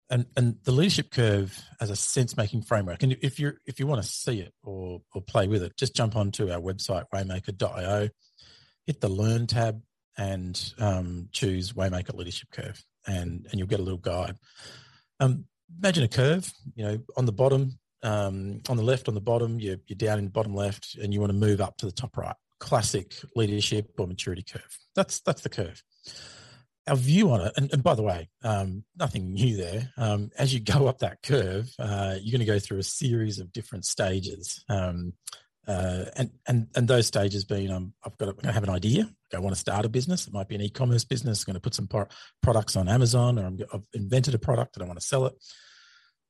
and 0.10 0.26
and 0.36 0.58
the 0.64 0.72
leadership 0.72 1.12
curve 1.12 1.60
as 1.80 1.90
a 1.90 1.96
sense 1.96 2.38
making 2.38 2.62
framework 2.62 3.02
and 3.02 3.18
if 3.22 3.40
you 3.40 3.54
if 3.66 3.80
you 3.80 3.88
want 3.88 4.04
to 4.04 4.08
see 4.08 4.40
it 4.40 4.54
or 4.64 5.02
or 5.16 5.22
play 5.22 5.48
with 5.48 5.64
it 5.64 5.76
just 5.78 5.96
jump 5.96 6.16
onto 6.16 6.52
our 6.52 6.60
website 6.60 7.06
waymaker.io 7.14 8.10
hit 8.86 9.02
the 9.02 9.10
learn 9.10 9.48
tab 9.48 9.82
and 10.18 10.74
um, 10.80 11.28
choose 11.32 11.74
waymaker 11.74 12.16
leadership 12.16 12.50
curve 12.52 12.84
and 13.08 13.48
and 13.50 13.60
you'll 13.60 13.68
get 13.68 13.80
a 13.80 13.84
little 13.84 13.98
guide 14.00 14.36
um, 15.20 15.46
imagine 15.82 16.04
a 16.04 16.08
curve 16.08 16.52
you 16.76 16.86
know 16.86 16.98
on 17.18 17.26
the 17.26 17.32
bottom 17.32 17.78
um, 18.04 18.62
on 18.70 18.78
the 18.78 18.84
left 18.84 19.08
on 19.08 19.16
the 19.16 19.22
bottom 19.22 19.60
you're, 19.60 19.78
you're 19.88 19.98
down 19.98 20.20
in 20.20 20.26
the 20.26 20.32
bottom 20.32 20.54
left 20.54 20.96
and 20.96 21.14
you 21.14 21.20
want 21.20 21.32
to 21.32 21.38
move 21.38 21.60
up 21.60 21.78
to 21.78 21.86
the 21.86 21.92
top 21.92 22.16
right 22.18 22.36
classic 22.60 23.14
leadership 23.36 23.92
or 23.98 24.08
maturity 24.08 24.44
curve. 24.44 24.78
That's 24.96 25.20
that's 25.22 25.42
the 25.42 25.50
curve. 25.50 25.84
Our 26.88 26.96
view 26.96 27.32
on 27.32 27.42
it, 27.42 27.54
and, 27.58 27.74
and 27.74 27.84
by 27.84 27.96
the 27.96 28.04
way, 28.04 28.30
um, 28.44 28.84
nothing 28.96 29.34
new 29.34 29.58
there. 29.58 29.92
Um, 29.98 30.30
as 30.38 30.54
you 30.54 30.60
go 30.60 30.88
up 30.88 31.00
that 31.00 31.24
curve, 31.24 31.68
uh, 31.80 32.16
you're 32.22 32.32
going 32.32 32.46
to 32.46 32.54
go 32.54 32.60
through 32.60 32.78
a 32.78 32.84
series 32.84 33.40
of 33.40 33.52
different 33.52 33.86
stages. 33.86 34.64
Uh, 35.68 36.06
and 36.16 36.30
and 36.48 36.68
and 36.76 36.88
those 36.88 37.08
stages 37.08 37.44
being, 37.44 37.72
um, 37.72 37.94
I've 38.06 38.18
got 38.18 38.38
to 38.40 38.52
have 38.52 38.64
an 38.64 38.70
idea. 38.70 39.10
I 39.34 39.40
want 39.40 39.56
to 39.56 39.60
start 39.60 39.86
a 39.86 39.90
business. 39.90 40.28
It 40.28 40.34
might 40.34 40.48
be 40.48 40.56
an 40.56 40.62
e-commerce 40.62 41.04
business. 41.04 41.42
I'm 41.42 41.52
going 41.52 41.56
to 41.56 41.60
put 41.62 41.74
some 41.74 41.88
pro- 41.88 42.08
products 42.42 42.76
on 42.76 42.88
Amazon, 42.88 43.40
or 43.40 43.48
i 43.48 43.52
have 43.74 43.84
invented 43.94 44.36
a 44.36 44.40
product 44.40 44.76
and 44.76 44.84
I 44.84 44.88
want 44.88 45.00
to 45.00 45.06
sell 45.06 45.26
it 45.26 45.34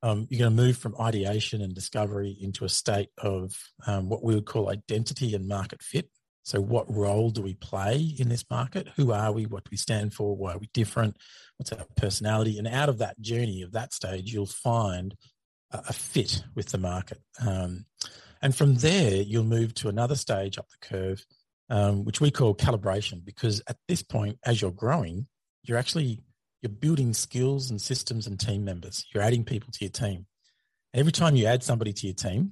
um, 0.05 0.27
you're 0.29 0.39
going 0.39 0.55
to 0.55 0.63
move 0.63 0.77
from 0.77 0.95
ideation 0.99 1.63
and 1.63 1.73
discovery 1.73 2.37
into 2.39 2.63
a 2.63 2.69
state 2.69 3.09
of 3.17 3.55
um, 3.87 4.07
what 4.07 4.23
we 4.23 4.35
would 4.35 4.45
call 4.45 4.69
identity 4.69 5.33
and 5.33 5.47
market 5.47 5.81
fit. 5.81 6.11
So, 6.43 6.61
what 6.61 6.85
role 6.93 7.31
do 7.31 7.41
we 7.41 7.55
play 7.55 8.13
in 8.19 8.29
this 8.29 8.45
market? 8.51 8.89
Who 8.97 9.11
are 9.11 9.31
we? 9.31 9.47
What 9.47 9.63
do 9.63 9.69
we 9.71 9.77
stand 9.77 10.13
for? 10.13 10.37
Why 10.37 10.53
are 10.53 10.59
we 10.59 10.69
different? 10.75 11.17
What's 11.57 11.71
our 11.71 11.87
personality? 11.97 12.59
And 12.59 12.67
out 12.67 12.87
of 12.87 12.99
that 12.99 13.19
journey 13.19 13.63
of 13.63 13.71
that 13.71 13.93
stage, 13.93 14.31
you'll 14.31 14.45
find 14.45 15.15
a, 15.71 15.81
a 15.89 15.93
fit 15.93 16.43
with 16.53 16.69
the 16.69 16.77
market. 16.77 17.19
Um, 17.43 17.85
and 18.45 18.55
from 18.55 18.75
there, 18.75 19.23
you'll 19.23 19.43
move 19.43 19.73
to 19.73 19.89
another 19.89 20.13
stage 20.13 20.59
up 20.59 20.69
the 20.69 20.77
curve, 20.87 21.25
um, 21.71 22.05
which 22.05 22.21
we 22.21 22.29
call 22.29 22.53
calibration, 22.53 23.25
because 23.25 23.59
at 23.67 23.77
this 23.87 24.03
point, 24.03 24.37
as 24.45 24.61
you're 24.61 24.69
growing, 24.69 25.25
you're 25.63 25.79
actually 25.79 26.21
you're 26.61 26.69
building 26.69 27.11
skills 27.15 27.71
and 27.71 27.81
systems 27.81 28.27
and 28.27 28.39
team 28.39 28.63
members. 28.63 29.03
You're 29.11 29.23
adding 29.23 29.45
people 29.45 29.69
to 29.71 29.83
your 29.83 29.89
team. 29.89 30.27
Every 30.93 31.11
time 31.11 31.35
you 31.35 31.47
add 31.47 31.63
somebody 31.63 31.91
to 31.93 32.05
your 32.05 32.13
team, 32.13 32.51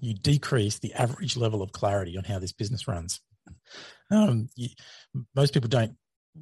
you 0.00 0.14
decrease 0.14 0.78
the 0.78 0.94
average 0.94 1.36
level 1.36 1.60
of 1.60 1.72
clarity 1.72 2.16
on 2.16 2.24
how 2.24 2.38
this 2.38 2.52
business 2.52 2.88
runs. 2.88 3.20
Um, 4.10 4.48
you, 4.56 4.70
most 5.36 5.52
people 5.52 5.68
don't 5.68 5.94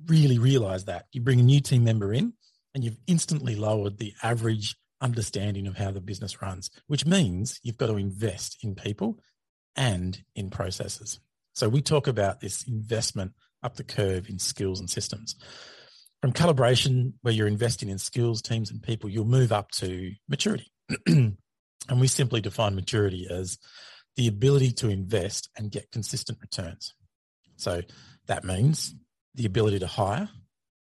really 0.07 0.39
realize 0.39 0.85
that. 0.85 1.07
You 1.11 1.23
bring 1.23 1.41
a 1.41 1.43
new 1.43 1.61
team 1.61 1.83
member 1.83 2.13
in, 2.13 2.35
and 2.73 2.85
you've 2.85 2.99
instantly 3.09 3.57
lowered 3.57 3.99
the 3.99 4.15
average 4.23 4.77
understanding 5.03 5.67
of 5.67 5.77
how 5.77 5.91
the 5.91 6.01
business 6.01 6.41
runs, 6.41 6.71
which 6.87 7.05
means 7.05 7.61
you've 7.63 7.77
got 7.77 7.89
to 7.89 7.97
invest 7.97 8.59
in 8.63 8.75
people 8.75 9.19
and 9.77 10.23
in 10.35 10.49
processes. 10.49 11.21
So 11.53 11.69
we 11.69 11.83
talk 11.83 12.07
about 12.07 12.41
this 12.41 12.67
investment 12.67 13.33
up 13.63 13.77
the 13.77 13.85
curve 13.85 14.29
in 14.29 14.39
skills 14.39 14.81
and 14.81 14.89
systems 14.89 15.37
from 16.23 16.33
calibration, 16.33 17.15
where 17.23 17.35
you're 17.35 17.49
investing 17.49 17.89
in 17.89 17.99
skills, 17.99 18.41
teams, 18.41 18.71
and 18.71 18.81
people, 18.81 19.11
you'll 19.11 19.25
move 19.25 19.53
up 19.53 19.73
to 19.73 20.13
maturity. 20.29 20.73
and 21.07 21.37
we 21.97 22.07
simply 22.07 22.41
define 22.41 22.77
maturity 22.77 23.27
as 23.29 23.59
the 24.15 24.29
ability 24.29 24.71
to 24.71 24.89
invest 24.89 25.51
and 25.59 25.73
get 25.73 25.91
consistent 25.91 26.39
returns. 26.41 26.95
So 27.57 27.83
that 28.29 28.45
means 28.45 28.95
the 29.35 29.47
ability 29.47 29.81
to 29.81 29.87
hire 29.89 30.29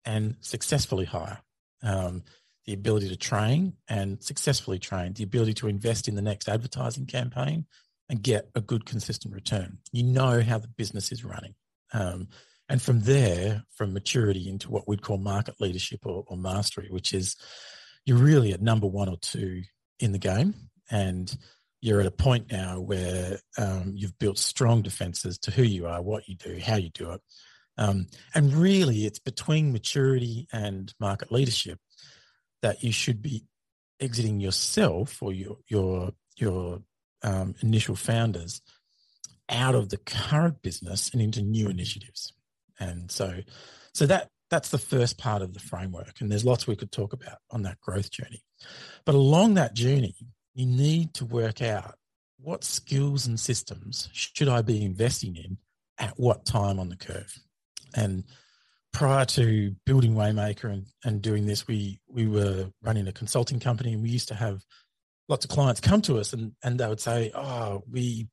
and 0.04 0.36
successfully 0.40 1.04
hire, 1.04 1.40
um, 1.82 2.22
the 2.66 2.72
ability 2.72 3.08
to 3.08 3.16
train 3.16 3.74
and 3.88 4.22
successfully 4.22 4.78
train, 4.78 5.12
the 5.12 5.24
ability 5.24 5.54
to 5.54 5.68
invest 5.68 6.08
in 6.08 6.14
the 6.14 6.22
next 6.22 6.48
advertising 6.48 7.06
campaign 7.06 7.66
and 8.08 8.22
get 8.22 8.48
a 8.54 8.60
good, 8.60 8.86
consistent 8.86 9.34
return. 9.34 9.78
You 9.92 10.02
know 10.04 10.42
how 10.42 10.58
the 10.58 10.68
business 10.68 11.12
is 11.12 11.24
running. 11.24 11.54
Um, 11.92 12.28
and 12.68 12.80
from 12.80 13.00
there, 13.00 13.64
from 13.76 13.92
maturity 13.92 14.48
into 14.48 14.70
what 14.70 14.88
we'd 14.88 15.02
call 15.02 15.18
market 15.18 15.60
leadership 15.60 16.00
or, 16.04 16.24
or 16.26 16.36
mastery, 16.36 16.88
which 16.90 17.12
is 17.12 17.36
you're 18.06 18.18
really 18.18 18.52
at 18.52 18.62
number 18.62 18.86
one 18.86 19.08
or 19.08 19.16
two 19.18 19.62
in 20.00 20.12
the 20.12 20.18
game. 20.18 20.54
And 20.90 21.34
you're 21.80 22.00
at 22.00 22.06
a 22.06 22.10
point 22.10 22.50
now 22.50 22.80
where 22.80 23.38
um, 23.58 23.92
you've 23.94 24.18
built 24.18 24.38
strong 24.38 24.80
defenses 24.80 25.38
to 25.40 25.50
who 25.50 25.62
you 25.62 25.86
are, 25.86 26.00
what 26.00 26.26
you 26.28 26.34
do, 26.34 26.58
how 26.58 26.76
you 26.76 26.88
do 26.90 27.12
it. 27.12 27.20
Um, 27.76 28.06
and 28.34 28.54
really, 28.54 29.04
it's 29.04 29.18
between 29.18 29.72
maturity 29.72 30.46
and 30.52 30.94
market 30.98 31.30
leadership 31.30 31.78
that 32.64 32.82
you 32.82 32.90
should 32.90 33.20
be 33.20 33.44
exiting 34.00 34.40
yourself 34.40 35.22
or 35.22 35.34
your 35.34 35.58
your 35.68 36.12
your 36.36 36.80
um, 37.22 37.54
initial 37.62 37.94
founders 37.94 38.62
out 39.50 39.74
of 39.74 39.90
the 39.90 39.98
current 39.98 40.62
business 40.62 41.10
and 41.12 41.20
into 41.20 41.42
new 41.42 41.68
initiatives. 41.68 42.32
And 42.80 43.10
so, 43.10 43.40
so 43.92 44.06
that 44.06 44.28
that's 44.48 44.70
the 44.70 44.78
first 44.78 45.18
part 45.18 45.42
of 45.42 45.52
the 45.52 45.60
framework. 45.60 46.20
And 46.20 46.30
there's 46.30 46.44
lots 46.44 46.66
we 46.66 46.74
could 46.74 46.90
talk 46.90 47.12
about 47.12 47.36
on 47.50 47.62
that 47.62 47.80
growth 47.82 48.10
journey. 48.10 48.42
But 49.04 49.14
along 49.14 49.54
that 49.54 49.74
journey, 49.74 50.14
you 50.54 50.64
need 50.64 51.12
to 51.14 51.26
work 51.26 51.60
out 51.60 51.96
what 52.40 52.64
skills 52.64 53.26
and 53.26 53.38
systems 53.38 54.08
should 54.14 54.48
I 54.48 54.62
be 54.62 54.82
investing 54.82 55.36
in 55.36 55.58
at 55.98 56.18
what 56.18 56.46
time 56.46 56.80
on 56.80 56.88
the 56.88 56.96
curve. 56.96 57.38
And 57.94 58.24
prior 58.94 59.24
to 59.26 59.74
building 59.84 60.14
Waymaker 60.14 60.72
and, 60.72 60.86
and 61.04 61.20
doing 61.20 61.44
this, 61.44 61.66
we 61.66 61.98
we 62.08 62.26
were 62.26 62.70
running 62.82 63.06
a 63.08 63.12
consulting 63.12 63.60
company 63.60 63.92
and 63.92 64.02
we 64.02 64.08
used 64.08 64.28
to 64.28 64.34
have 64.34 64.64
lots 65.28 65.44
of 65.44 65.50
clients 65.50 65.80
come 65.80 66.00
to 66.02 66.18
us 66.18 66.32
and, 66.32 66.52
and 66.62 66.78
they 66.78 66.86
would 66.86 67.00
say, 67.00 67.30
Oh, 67.34 67.82
we 67.90 68.28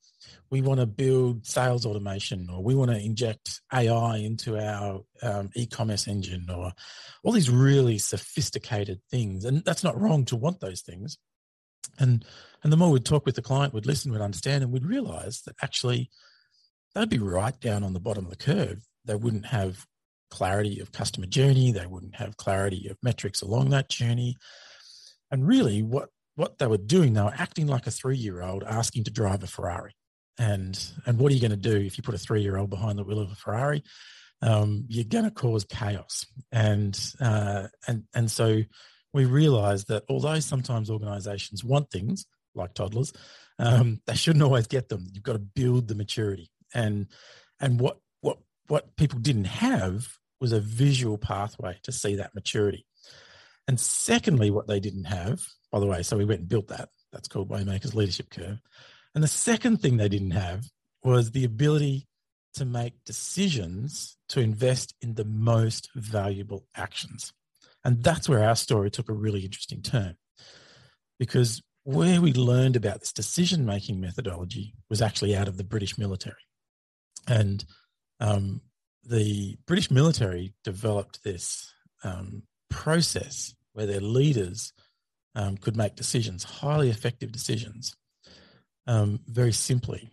we 0.52 0.62
want 0.62 0.80
to 0.80 0.86
build 0.86 1.46
sales 1.46 1.86
automation 1.86 2.48
or 2.50 2.64
we 2.64 2.76
want 2.76 2.92
to 2.92 2.98
inject 2.98 3.62
AI 3.74 4.18
into 4.18 4.58
our 4.58 5.02
um, 5.24 5.50
e-commerce 5.56 6.08
engine 6.08 6.48
or 6.50 6.72
all 7.24 7.32
these 7.32 7.50
really 7.50 7.98
sophisticated 7.98 9.02
things. 9.10 9.46
And 9.46 9.66
that's 9.66 9.84
not 9.84 10.00
wrong 10.00 10.26
to 10.26 10.36
want 10.36 10.60
those 10.60 10.82
things. 10.82 11.18
And 12.00 12.24
and 12.64 12.72
the 12.72 12.78
more 12.78 12.92
we'd 12.92 13.06
talk 13.06 13.26
with 13.26 13.36
the 13.36 13.42
client, 13.42 13.74
we'd 13.74 13.88
listen, 13.88 14.12
we'd 14.12 14.22
understand, 14.22 14.64
and 14.64 14.72
we'd 14.72 14.86
realize 14.86 15.42
that 15.48 15.56
actually 15.62 16.12
they'd 16.94 17.10
be 17.10 17.18
right 17.18 17.60
down 17.60 17.84
on 17.84 17.94
the 17.94 18.00
bottom 18.00 18.26
of 18.26 18.30
the 18.30 18.38
curve. 18.38 18.84
They 19.04 19.16
wouldn't 19.16 19.48
have 19.48 19.88
clarity 20.32 20.80
of 20.80 20.92
customer 20.92 21.28
journey. 21.28 21.72
They 21.72 21.86
wouldn't 21.86 22.16
have 22.16 22.38
clarity 22.38 22.88
of 22.90 22.98
metrics 23.04 23.42
along 23.42 23.70
that 23.70 23.90
journey. 23.90 24.38
And 25.30 25.48
really, 25.48 25.84
what 25.84 26.10
what 26.36 26.58
they 26.58 26.68
were 26.68 26.78
doing, 26.78 27.14
they 27.14 27.22
were 27.22 27.34
acting 27.38 27.68
like 27.68 27.86
a 27.86 27.92
three 27.92 28.18
year 28.18 28.42
old 28.42 28.64
asking 28.64 29.04
to 29.04 29.12
drive 29.12 29.44
a 29.44 29.48
Ferrari. 29.48 29.94
And 30.40 30.80
and 31.06 31.20
what 31.20 31.32
are 31.32 31.36
you 31.36 31.42
going 31.42 31.52
to 31.52 31.58
do 31.58 31.78
if 31.78 31.98
you 31.98 32.04
put 32.04 32.16
a 32.16 32.20
three 32.20 32.42
year 32.42 32.58
old 32.58 32.70
behind 32.70 32.98
the 32.98 33.04
wheel 33.04 33.20
of 33.20 33.32
a 33.32 33.36
Ferrari? 33.36 33.84
Um, 34.42 34.86
you're 34.88 35.06
going 35.06 35.26
to 35.26 35.32
cause 35.32 35.66
chaos. 35.66 36.26
And 36.52 36.98
uh, 37.20 37.68
and 37.88 38.06
and 38.16 38.32
so 38.32 38.62
we 39.14 39.26
realized 39.26 39.90
that 39.90 40.04
although 40.10 40.40
sometimes 40.40 40.90
organizations 40.90 41.64
want 41.64 41.92
things 41.92 42.26
like 42.56 42.74
toddlers, 42.74 43.14
um, 43.60 44.02
they 44.08 44.16
shouldn't 44.16 44.44
always 44.44 44.68
get 44.68 44.90
them. 44.90 45.08
You've 45.12 45.24
got 45.24 45.34
to 45.34 45.40
build 45.40 45.88
the 45.88 45.96
maturity. 45.96 46.50
And 46.74 47.08
and 47.60 47.80
what 47.80 47.98
what 48.22 48.38
what 48.68 48.96
people 48.96 49.20
didn't 49.20 49.46
have 49.46 50.08
was 50.42 50.52
a 50.52 50.60
visual 50.60 51.18
pathway 51.18 51.78
to 51.84 51.92
see 51.92 52.16
that 52.16 52.36
maturity. 52.36 52.86
And 53.68 53.80
secondly, 53.80 54.52
what 54.52 54.68
they 54.68 54.80
didn't 54.80 55.06
have 55.06 55.40
by 55.72 55.80
the 55.80 55.86
way. 55.86 56.04
So 56.04 56.18
we 56.18 56.26
went 56.26 56.42
and 56.42 56.50
built 56.50 56.68
that. 56.68 56.90
That's 57.12 57.28
called 57.28 57.50
Waymaker's 57.50 57.96
Leadership 57.96 58.30
Curve. 58.30 58.60
And 59.16 59.24
the 59.24 59.28
second 59.28 59.82
thing 59.82 59.98
they 59.98 60.10
didn't 60.10 60.32
have 60.32 60.66
was 61.04 61.32
the 61.32 61.46
ability 61.46 62.08
to 62.56 62.66
make 62.66 63.04
decisions 63.06 64.18
to 64.30 64.42
invest 64.42 64.94
in 65.02 65.16
the 65.16 65.26
most 65.26 65.90
valuable 65.96 66.66
actions. 66.76 67.34
And 67.84 68.04
that's 68.04 68.30
where 68.30 68.44
our 68.44 68.56
story 68.56 68.92
took 68.92 69.10
a 69.10 69.14
really 69.14 69.44
interesting 69.46 69.82
turn 69.82 70.16
because 71.18 71.62
where 71.84 72.22
we 72.22 72.34
learned 72.34 72.76
about 72.76 73.00
this 73.00 73.14
decision 73.14 73.66
making 73.66 74.00
methodology 74.00 74.76
was 74.90 75.02
actually 75.02 75.36
out 75.36 75.48
of 75.48 75.58
the 75.58 75.64
British 75.64 75.98
military. 75.98 76.36
And 77.28 77.64
um, 78.20 78.62
the 79.04 79.58
British 79.66 79.92
military 79.92 80.54
developed 80.64 81.24
this 81.24 81.74
um, 82.04 82.44
process 82.70 83.54
where 83.74 83.86
their 83.86 84.02
leaders 84.02 84.74
um, 85.36 85.58
could 85.58 85.78
make 85.78 85.96
decisions, 85.96 86.44
highly 86.44 86.90
effective 86.90 87.32
decisions, 87.32 87.96
um, 88.88 89.20
very 89.28 89.54
simply. 89.54 90.10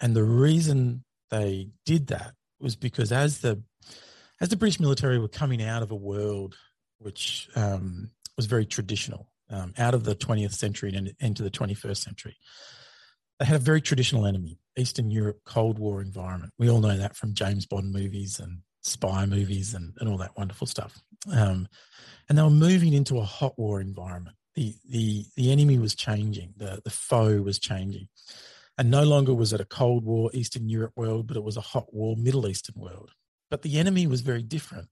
And 0.00 0.14
the 0.14 0.24
reason 0.24 1.04
they 1.30 1.70
did 1.84 2.08
that 2.08 2.34
was 2.60 2.76
because 2.76 3.12
as 3.12 3.40
the 3.40 3.62
as 4.40 4.50
the 4.50 4.56
British 4.56 4.78
military 4.78 5.18
were 5.18 5.28
coming 5.28 5.62
out 5.62 5.82
of 5.82 5.90
a 5.90 5.96
world 5.96 6.54
which 6.98 7.48
um, 7.56 8.10
was 8.36 8.46
very 8.46 8.64
traditional, 8.64 9.30
um, 9.50 9.72
out 9.78 9.94
of 9.94 10.04
the 10.04 10.14
20th 10.14 10.52
century 10.54 10.94
and 10.94 11.12
into 11.20 11.42
the 11.42 11.50
21st 11.50 11.96
century, 11.96 12.36
they 13.38 13.46
had 13.46 13.56
a 13.56 13.60
very 13.60 13.80
traditional 13.80 14.26
enemy, 14.26 14.58
Eastern 14.76 15.10
Europe, 15.10 15.40
Cold 15.44 15.78
War 15.78 16.00
environment. 16.00 16.52
We 16.58 16.70
all 16.70 16.80
know 16.80 16.96
that 16.96 17.16
from 17.16 17.34
James 17.34 17.66
Bond 17.66 17.92
movies 17.92 18.40
and 18.40 18.60
spy 18.82 19.26
movies 19.26 19.74
and, 19.74 19.94
and 20.00 20.08
all 20.08 20.18
that 20.18 20.36
wonderful 20.36 20.66
stuff. 20.66 21.00
Um, 21.32 21.68
and 22.28 22.36
they 22.36 22.42
were 22.42 22.50
moving 22.50 22.92
into 22.92 23.18
a 23.18 23.24
hot 23.24 23.58
war 23.58 23.80
environment 23.80 24.36
the 24.58 24.74
the 24.88 25.26
the 25.36 25.52
enemy 25.52 25.78
was 25.78 25.94
changing, 25.94 26.54
the 26.56 26.80
the 26.82 26.90
foe 26.90 27.40
was 27.42 27.60
changing, 27.60 28.08
and 28.76 28.90
no 28.90 29.04
longer 29.04 29.32
was 29.32 29.52
it 29.52 29.60
a 29.60 29.64
Cold 29.64 30.04
War 30.04 30.30
Eastern 30.34 30.68
Europe 30.68 30.94
world, 30.96 31.28
but 31.28 31.36
it 31.36 31.44
was 31.44 31.56
a 31.56 31.68
hot 31.72 31.94
war 31.94 32.16
Middle 32.16 32.48
Eastern 32.48 32.74
world. 32.80 33.12
But 33.50 33.62
the 33.62 33.78
enemy 33.78 34.08
was 34.08 34.20
very 34.20 34.42
different. 34.42 34.88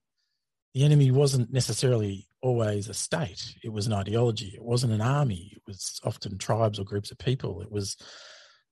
The 0.73 0.85
enemy 0.85 1.11
wasn't 1.11 1.53
necessarily 1.53 2.29
always 2.41 2.89
a 2.89 2.95
state; 2.95 3.57
it 3.65 3.73
was 3.73 3.89
an 3.89 3.93
ideology. 3.93 4.53
It 4.55 4.63
wasn't 4.63 4.93
an 4.93 5.01
army. 5.01 5.53
It 5.57 5.63
was 5.67 6.01
often 6.05 6.39
tribes 6.39 6.79
or 6.79 6.85
groups 6.85 7.11
of 7.11 7.19
people. 7.19 7.61
It 7.61 7.73
was 7.73 7.97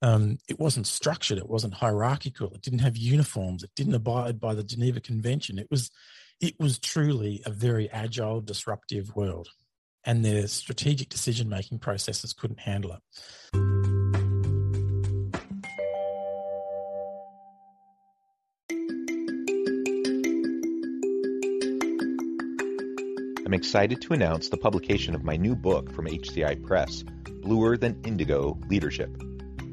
Um, 0.05 0.39
it 0.49 0.61
wasn't 0.61 0.87
structured. 0.87 1.39
It 1.39 1.49
wasn't 1.49 1.73
hierarchical. 1.73 2.53
It 2.53 2.61
didn't 2.61 2.81
have 2.81 2.95
uniforms. 2.95 3.63
It 3.63 3.71
didn't 3.75 3.95
abide 3.95 4.39
by 4.39 4.53
the 4.53 4.63
Geneva 4.63 5.01
Convention. 5.01 5.59
It 5.59 5.69
was, 5.71 5.91
it 6.43 6.61
was 6.61 6.79
truly 6.79 7.41
a 7.47 7.51
very 7.51 7.91
agile, 7.91 8.43
disruptive 8.43 9.17
world, 9.17 9.49
and 10.05 10.23
their 10.23 10.47
strategic 10.47 11.09
decision 11.09 11.49
making 11.49 11.79
processes 11.79 12.35
couldn't 12.35 12.61
handle 12.61 12.93
it. 12.93 13.01
I'm 23.47 23.55
excited 23.55 24.03
to 24.03 24.13
announce 24.13 24.51
the 24.51 24.59
publication 24.59 25.15
of 25.15 25.25
my 25.25 25.39
new 25.39 25.57
book 25.57 25.91
from 25.95 26.09
HCI 26.09 26.63
Press, 26.63 27.03
Bluer 27.41 27.79
Than 27.79 28.03
Indigo 28.05 28.59
Leadership 28.69 29.17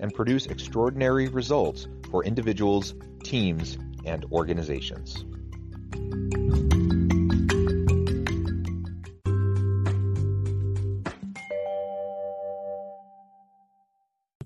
and 0.00 0.12
produce 0.14 0.46
extraordinary 0.46 1.28
results 1.28 1.88
for 2.10 2.24
individuals, 2.24 2.94
teams, 3.22 3.78
and 4.04 4.24
organizations. 4.32 5.24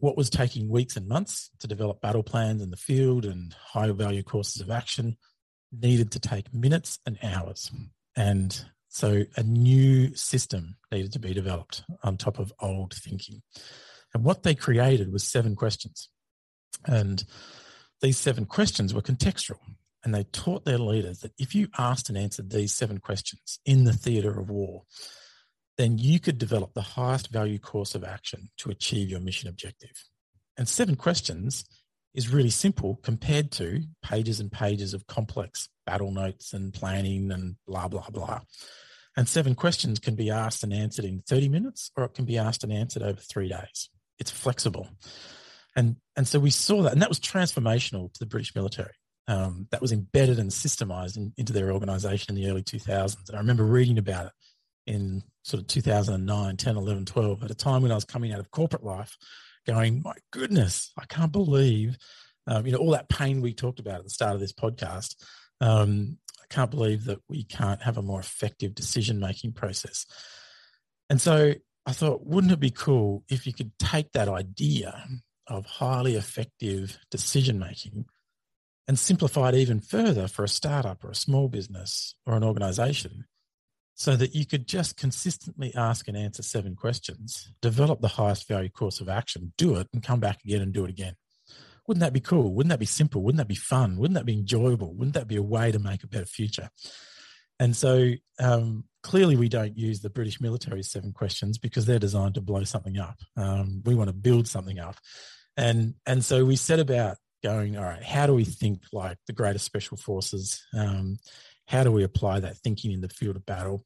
What 0.00 0.16
was 0.16 0.30
taking 0.30 0.70
weeks 0.70 0.96
and 0.96 1.06
months 1.06 1.50
to 1.58 1.66
develop 1.66 2.00
battle 2.00 2.22
plans 2.22 2.62
in 2.62 2.70
the 2.70 2.76
field 2.76 3.26
and 3.26 3.52
high 3.52 3.90
value 3.92 4.22
courses 4.22 4.62
of 4.62 4.70
action 4.70 5.18
needed 5.72 6.10
to 6.12 6.20
take 6.20 6.52
minutes 6.54 6.98
and 7.04 7.18
hours. 7.22 7.70
And 8.16 8.64
so 8.88 9.24
a 9.36 9.42
new 9.42 10.14
system 10.16 10.76
needed 10.90 11.12
to 11.12 11.18
be 11.18 11.34
developed 11.34 11.84
on 12.02 12.16
top 12.16 12.38
of 12.38 12.52
old 12.60 12.94
thinking. 12.94 13.42
And 14.14 14.24
what 14.24 14.42
they 14.42 14.54
created 14.54 15.12
was 15.12 15.24
seven 15.24 15.54
questions. 15.56 16.08
And 16.86 17.24
these 18.00 18.18
seven 18.18 18.46
questions 18.46 18.94
were 18.94 19.02
contextual. 19.02 19.58
And 20.02 20.14
they 20.14 20.24
taught 20.24 20.64
their 20.64 20.78
leaders 20.78 21.20
that 21.20 21.32
if 21.38 21.54
you 21.54 21.68
asked 21.78 22.08
and 22.08 22.16
answered 22.16 22.50
these 22.50 22.74
seven 22.74 22.98
questions 22.98 23.60
in 23.66 23.84
the 23.84 23.92
theatre 23.92 24.38
of 24.38 24.48
war, 24.48 24.84
then 25.76 25.98
you 25.98 26.18
could 26.18 26.38
develop 26.38 26.72
the 26.74 26.80
highest 26.80 27.30
value 27.30 27.58
course 27.58 27.94
of 27.94 28.04
action 28.04 28.50
to 28.58 28.70
achieve 28.70 29.10
your 29.10 29.20
mission 29.20 29.48
objective. 29.48 30.04
And 30.56 30.68
seven 30.68 30.96
questions 30.96 31.64
is 32.14 32.32
really 32.32 32.50
simple 32.50 32.96
compared 33.02 33.50
to 33.52 33.82
pages 34.02 34.40
and 34.40 34.50
pages 34.50 34.94
of 34.94 35.06
complex 35.06 35.68
battle 35.86 36.10
notes 36.10 36.52
and 36.52 36.72
planning 36.72 37.30
and 37.30 37.56
blah, 37.66 37.88
blah, 37.88 38.08
blah. 38.10 38.40
And 39.16 39.28
seven 39.28 39.54
questions 39.54 39.98
can 39.98 40.14
be 40.14 40.30
asked 40.30 40.62
and 40.62 40.72
answered 40.72 41.04
in 41.04 41.20
30 41.20 41.48
minutes, 41.48 41.90
or 41.96 42.04
it 42.04 42.14
can 42.14 42.24
be 42.24 42.38
asked 42.38 42.64
and 42.64 42.72
answered 42.72 43.02
over 43.02 43.20
three 43.20 43.48
days. 43.48 43.90
It's 44.20 44.30
flexible. 44.30 44.88
And, 45.74 45.96
and 46.16 46.28
so 46.28 46.38
we 46.38 46.50
saw 46.50 46.82
that, 46.82 46.92
and 46.92 47.02
that 47.02 47.08
was 47.08 47.18
transformational 47.18 48.12
to 48.12 48.18
the 48.18 48.26
British 48.26 48.54
military. 48.54 48.92
Um, 49.26 49.68
that 49.70 49.80
was 49.80 49.92
embedded 49.92 50.38
and 50.38 50.50
systemized 50.50 51.16
in, 51.16 51.32
into 51.36 51.52
their 51.52 51.72
organization 51.72 52.36
in 52.36 52.42
the 52.42 52.50
early 52.50 52.62
2000s. 52.62 53.28
And 53.28 53.36
I 53.36 53.40
remember 53.40 53.64
reading 53.64 53.98
about 53.98 54.26
it 54.26 54.32
in 54.86 55.22
sort 55.44 55.60
of 55.60 55.68
2009, 55.68 56.56
10, 56.56 56.76
11, 56.76 57.04
12, 57.06 57.44
at 57.44 57.50
a 57.50 57.54
time 57.54 57.82
when 57.82 57.92
I 57.92 57.94
was 57.94 58.04
coming 58.04 58.32
out 58.32 58.40
of 58.40 58.50
corporate 58.50 58.84
life, 58.84 59.16
going, 59.66 60.02
my 60.04 60.14
goodness, 60.32 60.92
I 60.98 61.04
can't 61.06 61.32
believe, 61.32 61.96
um, 62.46 62.66
you 62.66 62.72
know, 62.72 62.78
all 62.78 62.90
that 62.90 63.08
pain 63.08 63.40
we 63.40 63.54
talked 63.54 63.78
about 63.78 63.98
at 63.98 64.04
the 64.04 64.10
start 64.10 64.34
of 64.34 64.40
this 64.40 64.52
podcast. 64.52 65.14
Um, 65.60 66.18
I 66.40 66.52
can't 66.52 66.70
believe 66.70 67.04
that 67.04 67.20
we 67.28 67.44
can't 67.44 67.82
have 67.82 67.98
a 67.98 68.02
more 68.02 68.20
effective 68.20 68.74
decision 68.74 69.20
making 69.20 69.52
process. 69.52 70.06
And 71.08 71.20
so 71.20 71.54
I 71.86 71.92
thought, 71.92 72.26
wouldn't 72.26 72.52
it 72.52 72.60
be 72.60 72.70
cool 72.70 73.24
if 73.28 73.46
you 73.46 73.52
could 73.52 73.72
take 73.78 74.12
that 74.12 74.28
idea 74.28 75.06
of 75.46 75.66
highly 75.66 76.14
effective 76.14 76.98
decision 77.10 77.58
making 77.58 78.06
and 78.86 78.98
simplify 78.98 79.48
it 79.48 79.54
even 79.54 79.80
further 79.80 80.28
for 80.28 80.44
a 80.44 80.48
startup 80.48 81.04
or 81.04 81.10
a 81.10 81.14
small 81.14 81.48
business 81.48 82.14
or 82.26 82.36
an 82.36 82.44
organization 82.44 83.24
so 83.94 84.16
that 84.16 84.34
you 84.34 84.46
could 84.46 84.66
just 84.66 84.96
consistently 84.96 85.74
ask 85.74 86.08
and 86.08 86.16
answer 86.16 86.42
seven 86.42 86.74
questions, 86.74 87.52
develop 87.60 88.00
the 88.00 88.08
highest 88.08 88.48
value 88.48 88.70
course 88.70 89.00
of 89.00 89.08
action, 89.08 89.52
do 89.58 89.76
it, 89.76 89.88
and 89.92 90.02
come 90.02 90.20
back 90.20 90.38
again 90.44 90.62
and 90.62 90.72
do 90.72 90.84
it 90.84 90.90
again. 90.90 91.14
Wouldn't 91.86 92.00
that 92.00 92.12
be 92.12 92.20
cool? 92.20 92.54
Wouldn't 92.54 92.70
that 92.70 92.78
be 92.78 92.86
simple? 92.86 93.22
Wouldn't 93.22 93.38
that 93.38 93.48
be 93.48 93.54
fun? 93.54 93.96
Wouldn't 93.96 94.14
that 94.14 94.24
be 94.26 94.34
enjoyable? 94.34 94.94
Wouldn't 94.94 95.14
that 95.14 95.28
be 95.28 95.36
a 95.36 95.42
way 95.42 95.70
to 95.72 95.78
make 95.78 96.02
a 96.02 96.06
better 96.06 96.24
future? 96.24 96.70
And 97.60 97.76
so 97.76 98.14
um, 98.40 98.84
clearly, 99.02 99.36
we 99.36 99.50
don't 99.50 99.76
use 99.76 100.00
the 100.00 100.08
British 100.08 100.40
military's 100.40 100.90
seven 100.90 101.12
questions 101.12 101.58
because 101.58 101.84
they're 101.84 101.98
designed 101.98 102.34
to 102.34 102.40
blow 102.40 102.64
something 102.64 102.98
up. 102.98 103.18
Um, 103.36 103.82
we 103.84 103.94
want 103.94 104.08
to 104.08 104.14
build 104.14 104.48
something 104.48 104.80
up, 104.80 104.96
and 105.58 105.94
and 106.06 106.24
so 106.24 106.44
we 106.44 106.56
set 106.56 106.80
about 106.80 107.18
going. 107.44 107.76
All 107.76 107.84
right, 107.84 108.02
how 108.02 108.26
do 108.26 108.34
we 108.34 108.44
think 108.44 108.82
like 108.92 109.18
the 109.26 109.34
greatest 109.34 109.66
special 109.66 109.98
forces? 109.98 110.64
Um, 110.76 111.18
how 111.68 111.84
do 111.84 111.92
we 111.92 112.02
apply 112.02 112.40
that 112.40 112.56
thinking 112.56 112.92
in 112.92 113.02
the 113.02 113.10
field 113.10 113.36
of 113.36 113.44
battle? 113.44 113.84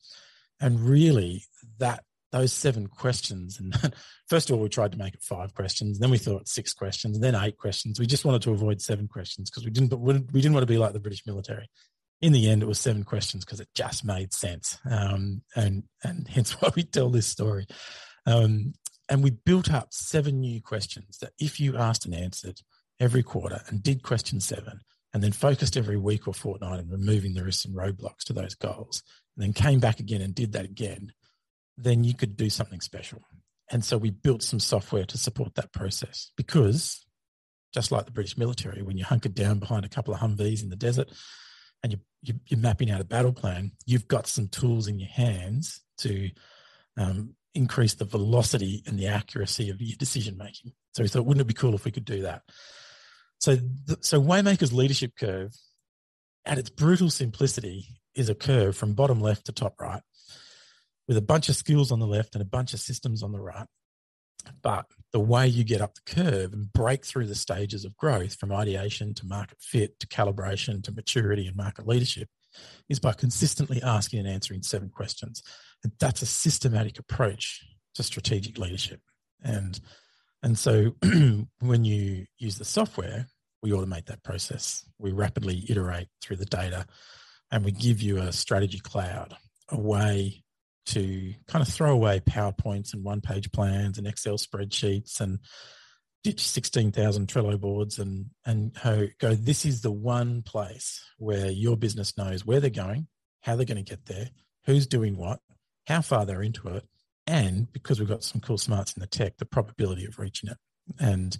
And 0.60 0.80
really, 0.80 1.42
that 1.78 2.04
those 2.30 2.52
seven 2.52 2.86
questions. 2.86 3.58
And 3.58 3.74
first 4.28 4.50
of 4.50 4.56
all, 4.56 4.62
we 4.62 4.68
tried 4.68 4.92
to 4.92 4.98
make 4.98 5.14
it 5.14 5.22
five 5.22 5.52
questions. 5.52 5.98
Then 5.98 6.10
we 6.10 6.18
thought 6.18 6.48
six 6.48 6.72
questions, 6.72 7.18
then 7.18 7.34
eight 7.34 7.58
questions. 7.58 7.98
We 7.98 8.06
just 8.06 8.24
wanted 8.24 8.42
to 8.42 8.52
avoid 8.52 8.80
seven 8.80 9.08
questions 9.08 9.50
because 9.50 9.64
we 9.64 9.70
didn't. 9.70 9.90
But 9.90 9.98
We 9.98 10.40
didn't 10.40 10.52
want 10.52 10.62
to 10.62 10.72
be 10.72 10.78
like 10.78 10.92
the 10.92 11.00
British 11.00 11.26
military. 11.26 11.68
In 12.24 12.32
the 12.32 12.48
end, 12.48 12.62
it 12.62 12.66
was 12.66 12.80
seven 12.80 13.04
questions 13.04 13.44
because 13.44 13.60
it 13.60 13.68
just 13.74 14.02
made 14.02 14.32
sense, 14.32 14.78
um, 14.90 15.42
and 15.54 15.82
and 16.02 16.26
hence 16.34 16.52
why 16.52 16.70
we 16.74 16.82
tell 16.82 17.10
this 17.10 17.26
story. 17.26 17.66
Um, 18.24 18.72
and 19.10 19.22
we 19.22 19.32
built 19.32 19.70
up 19.70 19.88
seven 19.92 20.40
new 20.40 20.62
questions 20.62 21.18
that, 21.18 21.32
if 21.38 21.60
you 21.60 21.76
asked 21.76 22.06
and 22.06 22.14
answered 22.14 22.62
every 22.98 23.22
quarter, 23.22 23.60
and 23.68 23.82
did 23.82 24.02
question 24.02 24.40
seven, 24.40 24.80
and 25.12 25.22
then 25.22 25.32
focused 25.32 25.76
every 25.76 25.98
week 25.98 26.26
or 26.26 26.32
fortnight 26.32 26.80
on 26.80 26.88
removing 26.88 27.34
the 27.34 27.44
risks 27.44 27.66
and 27.66 27.76
roadblocks 27.76 28.24
to 28.24 28.32
those 28.32 28.54
goals, 28.54 29.02
and 29.36 29.44
then 29.44 29.52
came 29.52 29.78
back 29.78 30.00
again 30.00 30.22
and 30.22 30.34
did 30.34 30.52
that 30.52 30.64
again, 30.64 31.12
then 31.76 32.04
you 32.04 32.14
could 32.14 32.38
do 32.38 32.48
something 32.48 32.80
special. 32.80 33.20
And 33.70 33.84
so 33.84 33.98
we 33.98 34.08
built 34.08 34.42
some 34.42 34.60
software 34.60 35.04
to 35.04 35.18
support 35.18 35.56
that 35.56 35.74
process 35.74 36.30
because 36.38 37.04
just 37.74 37.92
like 37.92 38.06
the 38.06 38.12
British 38.12 38.38
military, 38.38 38.80
when 38.80 38.96
you're 38.96 39.06
hunkered 39.06 39.34
down 39.34 39.58
behind 39.58 39.84
a 39.84 39.90
couple 39.90 40.14
of 40.14 40.20
Humvees 40.20 40.62
in 40.62 40.70
the 40.70 40.76
desert 40.76 41.10
and 41.84 41.92
you, 41.92 41.98
you, 42.22 42.40
you're 42.46 42.58
mapping 42.58 42.90
out 42.90 43.02
a 43.02 43.04
battle 43.04 43.32
plan, 43.32 43.70
you've 43.84 44.08
got 44.08 44.26
some 44.26 44.48
tools 44.48 44.88
in 44.88 44.98
your 44.98 45.10
hands 45.10 45.82
to 45.98 46.30
um, 46.96 47.34
increase 47.54 47.94
the 47.94 48.06
velocity 48.06 48.82
and 48.86 48.98
the 48.98 49.06
accuracy 49.06 49.68
of 49.68 49.80
your 49.80 49.96
decision 49.98 50.38
making. 50.38 50.72
So 50.94 51.02
we 51.02 51.08
thought, 51.08 51.26
wouldn't 51.26 51.42
it 51.42 51.46
be 51.46 51.54
cool 51.54 51.74
if 51.74 51.84
we 51.84 51.90
could 51.90 52.06
do 52.06 52.22
that? 52.22 52.40
So, 53.38 53.56
the, 53.56 53.98
so 54.00 54.20
Waymaker's 54.20 54.72
leadership 54.72 55.12
curve, 55.18 55.54
at 56.46 56.56
its 56.56 56.70
brutal 56.70 57.10
simplicity, 57.10 57.86
is 58.14 58.30
a 58.30 58.34
curve 58.34 58.76
from 58.76 58.94
bottom 58.94 59.20
left 59.20 59.46
to 59.46 59.52
top 59.52 59.78
right 59.78 60.02
with 61.06 61.18
a 61.18 61.22
bunch 61.22 61.50
of 61.50 61.56
skills 61.56 61.92
on 61.92 62.00
the 62.00 62.06
left 62.06 62.34
and 62.34 62.40
a 62.40 62.46
bunch 62.46 62.72
of 62.72 62.80
systems 62.80 63.22
on 63.22 63.32
the 63.32 63.40
right. 63.40 63.66
But 64.62 64.86
the 65.14 65.20
way 65.20 65.46
you 65.46 65.62
get 65.62 65.80
up 65.80 65.94
the 65.94 66.12
curve 66.12 66.52
and 66.52 66.72
break 66.72 67.04
through 67.04 67.26
the 67.26 67.36
stages 67.36 67.84
of 67.84 67.96
growth 67.96 68.34
from 68.34 68.52
ideation 68.52 69.14
to 69.14 69.24
market 69.24 69.56
fit 69.60 70.00
to 70.00 70.08
calibration 70.08 70.82
to 70.82 70.90
maturity 70.90 71.46
and 71.46 71.56
market 71.56 71.86
leadership 71.86 72.28
is 72.88 72.98
by 72.98 73.12
consistently 73.12 73.80
asking 73.80 74.18
and 74.18 74.28
answering 74.28 74.60
seven 74.60 74.88
questions. 74.88 75.40
And 75.84 75.92
that's 76.00 76.22
a 76.22 76.26
systematic 76.26 76.98
approach 76.98 77.64
to 77.94 78.02
strategic 78.02 78.58
leadership. 78.58 79.00
And 79.40 79.78
and 80.42 80.58
so 80.58 80.96
when 81.60 81.84
you 81.84 82.26
use 82.38 82.58
the 82.58 82.64
software, 82.64 83.28
we 83.62 83.70
automate 83.70 84.06
that 84.06 84.24
process. 84.24 84.84
We 84.98 85.12
rapidly 85.12 85.64
iterate 85.68 86.08
through 86.22 86.36
the 86.38 86.44
data 86.44 86.86
and 87.52 87.64
we 87.64 87.70
give 87.70 88.02
you 88.02 88.18
a 88.18 88.32
strategy 88.32 88.80
cloud, 88.80 89.36
a 89.68 89.80
way 89.80 90.43
to 90.86 91.34
kind 91.46 91.62
of 91.62 91.72
throw 91.72 91.92
away 91.92 92.20
PowerPoints 92.20 92.94
and 92.94 93.04
one 93.04 93.20
page 93.20 93.50
plans 93.52 93.98
and 93.98 94.06
Excel 94.06 94.36
spreadsheets 94.36 95.20
and 95.20 95.38
ditch 96.22 96.46
16,000 96.46 97.26
Trello 97.26 97.60
boards 97.60 97.98
and, 97.98 98.26
and 98.46 98.74
go, 99.18 99.34
this 99.34 99.64
is 99.64 99.82
the 99.82 99.92
one 99.92 100.42
place 100.42 101.02
where 101.18 101.50
your 101.50 101.76
business 101.76 102.16
knows 102.16 102.44
where 102.46 102.60
they're 102.60 102.70
going, 102.70 103.06
how 103.42 103.56
they're 103.56 103.66
going 103.66 103.82
to 103.82 103.90
get 103.90 104.06
there, 104.06 104.30
who's 104.66 104.86
doing 104.86 105.16
what, 105.16 105.40
how 105.86 106.00
far 106.00 106.24
they're 106.24 106.42
into 106.42 106.68
it, 106.68 106.84
and 107.26 107.72
because 107.72 107.98
we've 107.98 108.08
got 108.08 108.24
some 108.24 108.40
cool 108.40 108.58
smarts 108.58 108.94
in 108.94 109.00
the 109.00 109.06
tech, 109.06 109.36
the 109.38 109.46
probability 109.46 110.04
of 110.04 110.18
reaching 110.18 110.50
it. 110.50 110.58
And 110.98 111.36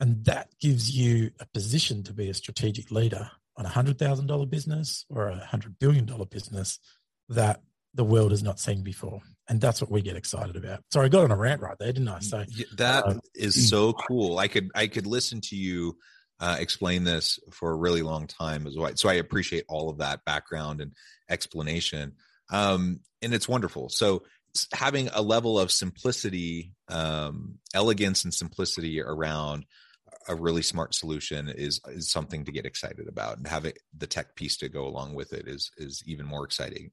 and 0.00 0.24
that 0.24 0.48
gives 0.60 0.90
you 0.90 1.30
a 1.38 1.46
position 1.46 2.02
to 2.04 2.12
be 2.12 2.28
a 2.28 2.34
strategic 2.34 2.90
leader 2.90 3.30
on 3.56 3.66
a 3.66 3.70
hundred 3.70 3.98
thousand 3.98 4.26
dollar 4.26 4.46
business 4.46 5.04
or 5.08 5.28
a 5.28 5.36
hundred 5.36 5.78
billion 5.78 6.06
dollar 6.06 6.26
business 6.26 6.78
that 7.28 7.60
the 7.94 8.04
world 8.04 8.30
has 8.30 8.42
not 8.42 8.58
seen 8.58 8.82
before. 8.82 9.20
And 9.48 9.60
that's 9.60 9.80
what 9.80 9.90
we 9.90 10.02
get 10.02 10.16
excited 10.16 10.56
about. 10.56 10.80
Sorry, 10.92 11.06
I 11.06 11.08
got 11.08 11.24
on 11.24 11.30
a 11.30 11.36
rant 11.36 11.60
right 11.60 11.76
there, 11.78 11.92
didn't 11.92 12.08
I? 12.08 12.20
So 12.20 12.44
that 12.76 13.04
uh, 13.06 13.14
is 13.34 13.68
so 13.70 13.92
cool. 13.92 14.38
I 14.38 14.48
could 14.48 14.70
I 14.74 14.86
could 14.86 15.06
listen 15.06 15.40
to 15.42 15.56
you 15.56 15.96
uh, 16.40 16.56
explain 16.58 17.04
this 17.04 17.38
for 17.52 17.70
a 17.70 17.76
really 17.76 18.02
long 18.02 18.26
time 18.26 18.66
as 18.66 18.76
well. 18.76 18.90
So 18.96 19.08
I 19.08 19.14
appreciate 19.14 19.64
all 19.68 19.90
of 19.90 19.98
that 19.98 20.24
background 20.24 20.80
and 20.80 20.92
explanation. 21.30 22.14
Um, 22.50 23.00
and 23.22 23.32
it's 23.32 23.48
wonderful. 23.48 23.88
So 23.88 24.24
having 24.72 25.08
a 25.08 25.22
level 25.22 25.58
of 25.58 25.70
simplicity, 25.70 26.72
um, 26.88 27.58
elegance, 27.74 28.24
and 28.24 28.34
simplicity 28.34 29.00
around 29.00 29.66
a 30.28 30.34
really 30.34 30.62
smart 30.62 30.94
solution 30.94 31.48
is 31.48 31.80
is 31.88 32.10
something 32.10 32.44
to 32.44 32.52
get 32.52 32.66
excited 32.66 33.08
about, 33.08 33.38
and 33.38 33.46
having 33.46 33.72
the 33.96 34.06
tech 34.06 34.34
piece 34.34 34.56
to 34.58 34.68
go 34.68 34.86
along 34.86 35.14
with 35.14 35.32
it 35.32 35.48
is 35.48 35.70
is 35.76 36.02
even 36.06 36.26
more 36.26 36.44
exciting, 36.44 36.90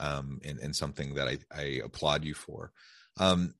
um, 0.00 0.40
and, 0.44 0.58
and 0.58 0.74
something 0.74 1.14
that 1.14 1.28
I, 1.28 1.38
I 1.54 1.80
applaud 1.84 2.24
you 2.24 2.34
for. 2.34 2.72
Um, 3.18 3.54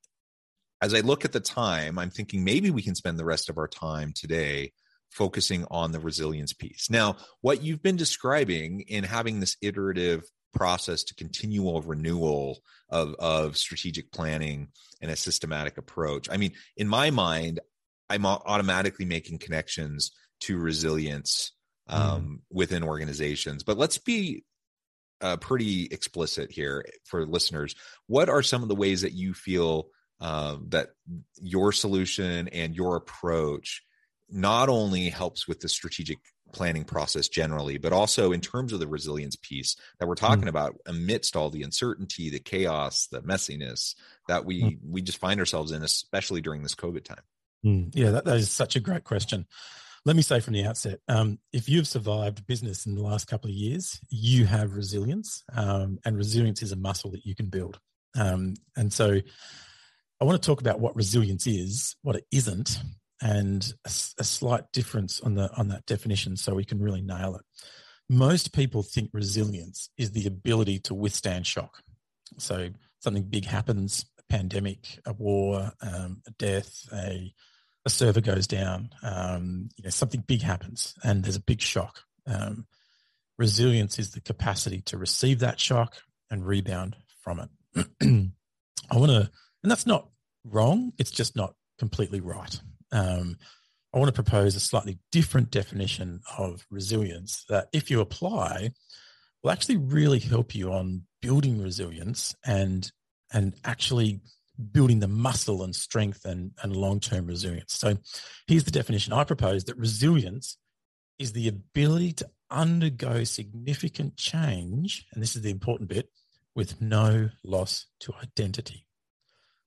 as 0.83 0.95
I 0.95 1.01
look 1.01 1.25
at 1.25 1.33
the 1.33 1.41
time, 1.41 1.99
I'm 1.99 2.11
thinking 2.11 2.43
maybe 2.43 2.71
we 2.71 2.83
can 2.83 2.95
spend 2.95 3.19
the 3.19 3.25
rest 3.25 3.51
of 3.51 3.59
our 3.59 3.69
time 3.69 4.13
today 4.15 4.73
focusing 5.11 5.67
on 5.71 5.93
the 5.93 6.01
resilience 6.01 6.53
piece. 6.53 6.89
Now, 6.89 7.17
what 7.43 7.63
you've 7.63 7.83
been 7.83 7.97
describing 7.97 8.81
in 8.83 9.05
having 9.05 9.41
this 9.41 9.57
iterative 9.61 10.25
process 10.55 11.05
to 11.05 11.15
continual 11.15 11.83
renewal 11.83 12.61
of, 12.89 13.15
of 13.19 13.57
strategic 13.57 14.11
planning 14.11 14.69
and 15.01 15.11
a 15.11 15.17
systematic 15.17 15.79
approach. 15.79 16.29
I 16.31 16.37
mean, 16.37 16.53
in 16.77 16.89
my 16.89 17.11
mind, 17.11 17.61
I'm 18.09 18.27
automatically 18.27 19.05
making 19.05 19.39
connections 19.39 20.11
to 20.41 20.59
resilience 20.59 21.53
mm. 21.89 21.95
um, 21.95 22.23
mm. 22.23 22.39
within 22.51 22.83
organizations. 22.83 23.63
But 23.63 23.79
let's 23.79 23.99
be 23.99 24.45
uh, 25.21 25.37
pretty 25.37 25.87
explicit 25.87 26.51
here 26.51 26.85
for 27.05 27.27
listeners. 27.27 27.75
What 28.07 28.29
are 28.29 28.43
some 28.43 28.63
of 28.63 28.69
the 28.69 28.75
ways 28.75 29.03
that 29.03 29.13
you 29.13 29.35
feel 29.35 29.89
uh, 30.21 30.57
that 30.69 30.91
your 31.41 31.73
solution 31.73 32.49
and 32.49 32.75
your 32.75 32.97
approach 32.97 33.83
not 34.29 34.69
only 34.69 35.09
helps 35.09 35.49
with 35.49 35.61
the 35.61 35.69
strategic 35.69 36.19
planning 36.53 36.85
process 36.85 37.29
generally, 37.29 37.79
but 37.79 37.93
also 37.93 38.33
in 38.33 38.41
terms 38.41 38.73
of 38.73 38.81
the 38.81 38.87
resilience 38.87 39.37
piece 39.37 39.77
that 39.99 40.07
we're 40.07 40.15
talking 40.15 40.45
mm. 40.45 40.49
about 40.49 40.77
amidst 40.87 41.37
all 41.37 41.51
the 41.51 41.63
uncertainty, 41.63 42.31
the 42.31 42.39
chaos, 42.39 43.07
the 43.11 43.23
messiness 43.23 43.95
that 44.29 44.45
we 44.45 44.63
mm. 44.63 44.79
we 44.87 45.03
just 45.03 45.19
find 45.19 45.41
ourselves 45.41 45.73
in, 45.73 45.83
especially 45.83 46.41
during 46.41 46.63
this 46.63 46.75
COVID 46.75 47.05
time. 47.05 47.23
Mm. 47.65 47.91
Yeah, 47.95 48.11
that, 48.11 48.25
that 48.25 48.37
is 48.37 48.51
such 48.51 48.77
a 48.77 48.81
great 48.81 49.05
question. 49.05 49.47
Let 50.07 50.17
me 50.17 50.23
say 50.23 50.41
from 50.41 50.55
the 50.55 50.65
outset, 50.65 51.01
um, 51.09 51.39
if 51.53 51.69
you've 51.69 51.87
survived 51.87 52.47
business 52.47 52.87
in 52.87 52.95
the 52.95 53.03
last 53.03 53.27
couple 53.27 53.51
of 53.51 53.55
years, 53.55 54.01
you 54.09 54.47
have 54.47 54.75
resilience, 54.75 55.45
um, 55.55 55.99
and 56.05 56.17
resilience 56.17 56.63
is 56.63 56.73
a 56.73 56.77
muscle 56.77 57.11
that 57.11 57.27
you 57.27 57.35
can 57.35 57.47
build. 57.47 57.79
Um, 58.19 58.55
and 58.77 58.93
so, 58.93 59.21
I 60.21 60.25
want 60.25 60.43
to 60.43 60.47
talk 60.47 60.61
about 60.61 60.81
what 60.81 60.97
resilience 60.97 61.47
is, 61.47 61.97
what 62.03 62.17
it 62.17 62.25
isn't, 62.31 62.79
and 63.23 63.73
a, 63.87 63.91
a 64.19 64.25
slight 64.25 64.65
difference 64.73 65.21
on 65.21 65.35
the 65.35 65.51
on 65.57 65.69
that 65.69 65.87
definition 65.87 66.37
so 66.37 66.55
we 66.55 66.65
can 66.65 66.81
really 66.81 67.03
nail 67.03 67.37
it. 67.37 67.43
Most 68.09 68.53
people 68.53 68.83
think 68.83 69.11
resilience 69.13 69.91
is 69.97 70.11
the 70.13 70.27
ability 70.27 70.79
to 70.81 70.95
withstand 70.95 71.47
shock. 71.47 71.83
So 72.39 72.71
something 73.01 73.25
big 73.25 73.45
happens, 73.45 74.07
a 74.19 74.23
pandemic, 74.33 74.99
a 75.07 75.13
war, 75.13 75.73
um, 75.81 76.23
a 76.27 76.31
death, 76.33 76.87
a 76.93 77.33
a 77.85 77.91
server 77.91 78.21
goes 78.21 78.47
down, 78.47 78.91
um, 79.03 79.69
you 79.77 79.85
know, 79.85 79.91
something 79.91 80.23
big 80.27 80.43
happens 80.43 80.95
and 81.03 81.25
there's 81.25 81.37
a 81.37 81.41
big 81.41 81.61
shock. 81.61 82.01
Um, 82.27 82.67
resilience 83.39 83.99
is 83.99 84.11
the 84.11 84.21
capacity 84.21 84.83
to 84.83 84.99
receive 84.99 85.41
that 85.41 85.59
shock 85.59 85.97
and 86.31 86.47
rebound 86.47 86.97
from 87.23 87.41
it. 87.41 87.87
I 88.91 88.97
want 88.97 89.11
to, 89.11 89.31
and 89.63 89.71
that's 89.71 89.87
not 89.87 90.09
wrong. 90.45 90.93
It's 90.99 91.11
just 91.11 91.37
not 91.37 91.55
completely 91.79 92.21
right 92.21 92.61
um, 92.93 93.37
I 93.93 93.99
want 93.99 94.09
to 94.09 94.23
propose 94.23 94.55
a 94.55 94.61
slightly 94.61 94.99
different 95.11 95.51
definition 95.51 96.21
of 96.39 96.67
resilience 96.71 97.45
that, 97.49 97.69
if 97.73 97.91
you 97.91 98.01
apply, 98.01 98.73
will 99.43 99.51
actually 99.51 99.79
really 99.79 100.21
help 100.21 100.55
you 100.55 100.73
on 100.73 101.03
building 101.21 101.61
resilience 101.63 102.35
and 102.45 102.91
and 103.33 103.55
actually 103.65 104.21
building 104.61 105.01
the 105.01 105.09
muscle 105.09 105.63
and 105.63 105.75
strength 105.75 106.25
and, 106.25 106.53
and 106.63 106.77
long-term 106.77 107.27
resilience. 107.27 107.75
So 107.75 107.97
here's 108.47 108.65
the 108.65 108.71
definition 108.71 109.13
I 109.13 109.25
propose 109.25 109.65
that 109.65 109.77
resilience 109.77 110.57
is 111.19 111.33
the 111.33 111.49
ability 111.49 112.13
to 112.15 112.31
undergo 112.51 113.25
significant 113.25 114.17
change, 114.17 115.07
and 115.13 115.23
this 115.23 115.37
is 115.37 115.43
the 115.43 115.51
important 115.51 115.89
bit, 115.89 116.09
with 116.55 116.81
no 116.81 117.31
loss 117.45 117.87
to 118.01 118.13
identity. 118.23 118.87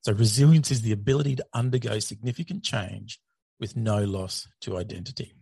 So, 0.02 0.12
resilience 0.12 0.70
is 0.70 0.82
the 0.82 0.92
ability 0.92 1.38
to 1.38 1.46
undergo 1.54 2.00
significant 2.00 2.64
change 2.64 3.20
with 3.60 3.78
no 3.78 4.04
loss 4.04 4.48
to 4.62 4.78
identity. 4.78 5.34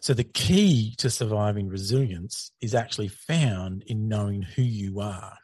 So, 0.00 0.14
the 0.14 0.24
key 0.24 0.94
to 0.98 1.10
surviving 1.10 1.68
resilience 1.68 2.52
is 2.60 2.74
actually 2.74 3.08
found 3.08 3.82
in 3.88 4.06
knowing 4.06 4.42
who 4.42 4.62
you 4.62 5.00
are. 5.00 5.36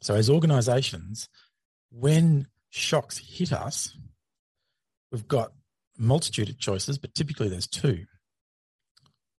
So, 0.00 0.14
as 0.14 0.28
organizations, 0.28 1.28
when 1.90 2.46
shocks 2.70 3.18
hit 3.18 3.52
us, 3.52 3.96
we've 5.10 5.28
got 5.28 5.52
multitude 5.98 6.48
of 6.48 6.58
choices, 6.58 6.98
but 6.98 7.14
typically 7.14 7.48
there's 7.48 7.66
two. 7.66 8.04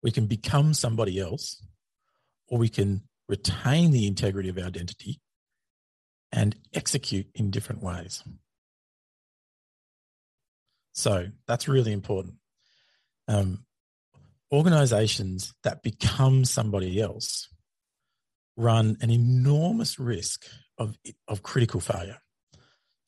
We 0.03 0.11
can 0.11 0.27
become 0.27 0.73
somebody 0.73 1.19
else, 1.19 1.63
or 2.47 2.57
we 2.57 2.69
can 2.69 3.01
retain 3.27 3.91
the 3.91 4.07
integrity 4.07 4.49
of 4.49 4.57
our 4.57 4.65
identity 4.65 5.21
and 6.31 6.55
execute 6.73 7.27
in 7.35 7.51
different 7.51 7.81
ways. 7.81 8.23
So 10.93 11.27
that's 11.47 11.67
really 11.67 11.93
important. 11.93 12.35
Um, 13.27 13.65
organizations 14.51 15.53
that 15.63 15.83
become 15.83 16.43
somebody 16.43 16.99
else 16.99 17.47
run 18.57 18.97
an 19.01 19.09
enormous 19.09 19.97
risk 19.97 20.45
of, 20.77 20.97
of 21.27 21.41
critical 21.41 21.79
failure 21.79 22.17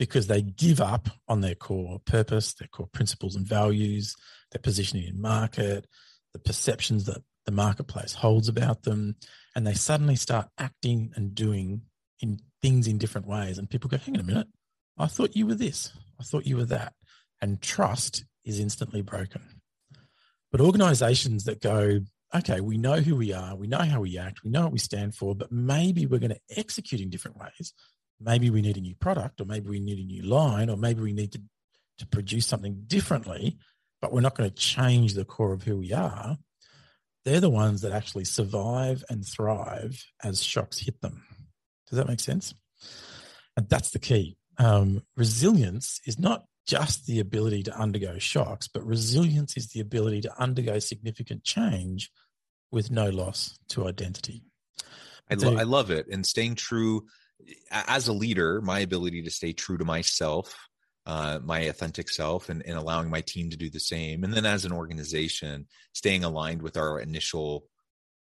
because 0.04 0.28
they 0.28 0.42
give 0.42 0.82
up 0.82 1.08
on 1.30 1.39
their 1.39 1.56
core 1.56 2.02
purpose, 2.04 2.54
their 2.56 2.68
core 2.68 2.89
principles 2.92 3.38
and 3.38 3.48
values, 3.48 4.18
their 4.52 4.60
positioning 4.60 5.08
in 5.08 5.22
market, 5.22 5.88
the 6.34 6.39
perceptions 6.39 7.06
that 7.06 7.24
the 7.46 7.54
marketplace 7.54 8.12
holds 8.12 8.50
about 8.50 8.84
them, 8.84 9.16
and 9.56 9.66
they 9.66 9.74
suddenly 9.74 10.18
start 10.18 10.50
acting 10.58 11.13
and 11.16 11.34
doing 11.34 11.84
in 12.20 12.38
things 12.62 12.86
in 12.86 12.98
different 12.98 13.28
ways. 13.28 13.58
And 13.58 13.70
people 13.70 13.89
go, 13.89 13.96
hang 13.96 14.16
on 14.16 14.20
a 14.20 14.26
minute, 14.26 14.48
I 14.98 15.08
thought 15.08 15.38
you 15.38 15.48
were 15.48 15.56
this, 15.56 15.94
I 16.20 16.24
thought 16.24 16.46
you 16.46 16.58
were 16.58 16.66
that. 16.66 16.92
And 17.42 17.62
trust 17.62 18.26
is 18.44 18.60
instantly 18.60 19.02
broken. 19.02 19.42
But 20.52 20.60
organizations 20.60 21.46
that 21.46 21.62
go, 21.62 22.02
okay, 22.36 22.60
we 22.60 22.78
know 22.78 23.00
who 23.00 23.16
we 23.16 23.32
are, 23.32 23.56
we 23.56 23.68
know 23.68 23.80
how 23.80 24.02
we 24.02 24.18
act, 24.18 24.44
we 24.44 24.52
know 24.52 24.63
what 24.63 24.74
we 24.74 24.80
stand 24.80 25.16
for, 25.16 25.34
but 25.34 25.50
maybe 25.50 26.06
we're 26.06 26.20
going 26.20 26.36
to 26.36 26.58
execute 26.58 27.00
in 27.00 27.10
different 27.10 27.38
ways. 27.38 27.74
Maybe 28.23 28.49
we 28.49 28.62
need 28.62 28.77
a 28.77 28.81
new 28.81 28.95
product, 28.95 29.41
or 29.41 29.45
maybe 29.45 29.69
we 29.69 29.79
need 29.79 29.99
a 29.99 30.03
new 30.03 30.23
line, 30.23 30.69
or 30.69 30.77
maybe 30.77 31.01
we 31.01 31.13
need 31.13 31.31
to, 31.33 31.41
to 31.99 32.07
produce 32.07 32.47
something 32.47 32.83
differently, 32.88 33.57
but 34.01 34.13
we're 34.13 34.21
not 34.21 34.36
going 34.36 34.49
to 34.49 34.55
change 34.55 35.13
the 35.13 35.25
core 35.25 35.53
of 35.53 35.63
who 35.63 35.77
we 35.77 35.93
are. 35.93 36.38
They're 37.25 37.39
the 37.39 37.49
ones 37.49 37.81
that 37.81 37.91
actually 37.91 38.25
survive 38.25 39.03
and 39.09 39.25
thrive 39.25 40.03
as 40.23 40.43
shocks 40.43 40.79
hit 40.79 40.99
them. 41.01 41.23
Does 41.89 41.97
that 41.97 42.07
make 42.07 42.19
sense? 42.19 42.53
And 43.55 43.69
that's 43.69 43.91
the 43.91 43.99
key. 43.99 44.38
Um, 44.57 45.03
resilience 45.15 45.99
is 46.05 46.19
not 46.19 46.45
just 46.65 47.05
the 47.05 47.19
ability 47.19 47.63
to 47.63 47.77
undergo 47.77 48.17
shocks, 48.19 48.67
but 48.67 48.86
resilience 48.86 49.57
is 49.57 49.69
the 49.69 49.79
ability 49.79 50.21
to 50.21 50.41
undergo 50.41 50.79
significant 50.79 51.43
change 51.43 52.09
with 52.71 52.89
no 52.89 53.09
loss 53.09 53.57
to 53.69 53.88
identity. 53.88 54.43
I, 55.29 55.36
lo- 55.36 55.57
I 55.57 55.63
love 55.63 55.91
it. 55.91 56.07
And 56.12 56.25
staying 56.25 56.55
true 56.55 57.05
as 57.72 58.08
a 58.08 58.13
leader, 58.13 58.62
my 58.62 58.80
ability 58.80 59.24
to 59.24 59.32
stay 59.32 59.54
true 59.54 59.78
to 59.78 59.86
myself 59.86 60.56
uh, 61.06 61.39
my 61.43 61.60
authentic 61.62 62.10
self 62.10 62.50
and, 62.50 62.65
and 62.65 62.78
allowing 62.78 63.10
my 63.10 63.22
team 63.22 63.50
to 63.50 63.58
do 63.58 63.69
the 63.69 63.80
same. 63.80 64.24
And 64.24 64.34
then 64.34 64.46
as 64.46 64.65
an 64.65 64.72
organization, 64.72 65.67
staying 65.93 66.24
aligned 66.24 66.62
with 66.62 66.78
our 66.78 67.00
initial 67.00 67.65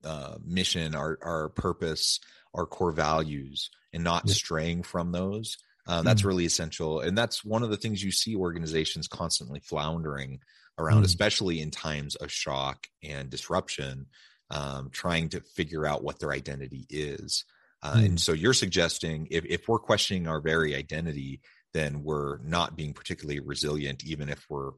uh, 0.04 0.36
mission, 0.44 0.94
our, 0.94 1.18
our 1.22 1.48
purpose, 1.50 2.18
our 2.54 2.66
core 2.66 2.92
values, 2.92 3.70
and 3.92 4.02
not 4.02 4.24
yeah. 4.26 4.34
straying 4.34 4.82
from 4.84 5.12
those. 5.12 5.58
Uh, 5.86 6.02
that's 6.02 6.22
mm. 6.22 6.26
really 6.26 6.46
essential. 6.46 7.00
And 7.00 7.16
that's 7.18 7.44
one 7.44 7.62
of 7.62 7.70
the 7.70 7.76
things 7.76 8.02
you 8.02 8.12
see 8.12 8.36
organizations 8.36 9.08
constantly 9.08 9.60
floundering 9.60 10.40
around, 10.78 11.02
mm. 11.02 11.06
especially 11.06 11.60
in 11.60 11.70
times 11.70 12.14
of 12.16 12.32
shock 12.32 12.86
and 13.02 13.28
disruption, 13.28 14.06
um, 14.50 14.88
trying 14.90 15.28
to 15.30 15.40
figure 15.40 15.86
out 15.86 16.04
what 16.04 16.20
their 16.20 16.32
identity 16.32 16.86
is. 16.88 17.44
Uh, 17.82 17.94
mm. 17.94 18.06
And 18.06 18.20
so 18.20 18.32
you're 18.32 18.52
suggesting 18.54 19.28
if, 19.30 19.44
if 19.46 19.68
we're 19.68 19.78
questioning 19.78 20.28
our 20.28 20.40
very 20.40 20.74
identity, 20.74 21.40
then 21.74 22.04
we're 22.04 22.38
not 22.38 22.76
being 22.76 22.92
particularly 22.92 23.40
resilient, 23.40 24.04
even 24.04 24.28
if 24.28 24.44
we're 24.48 24.72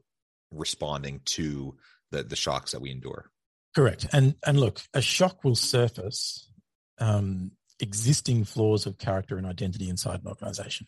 responding 0.51 1.21
to 1.25 1.75
the, 2.11 2.23
the 2.23 2.35
shocks 2.35 2.71
that 2.71 2.81
we 2.81 2.91
endure. 2.91 3.29
Correct. 3.75 4.07
And 4.13 4.35
and 4.45 4.59
look, 4.59 4.79
a 4.93 5.01
shock 5.01 5.43
will 5.43 5.55
surface 5.55 6.49
um, 6.97 7.51
existing 7.79 8.45
flaws 8.45 8.85
of 8.85 8.97
character 8.97 9.37
and 9.37 9.45
identity 9.45 9.89
inside 9.89 10.21
an 10.21 10.27
organization, 10.27 10.87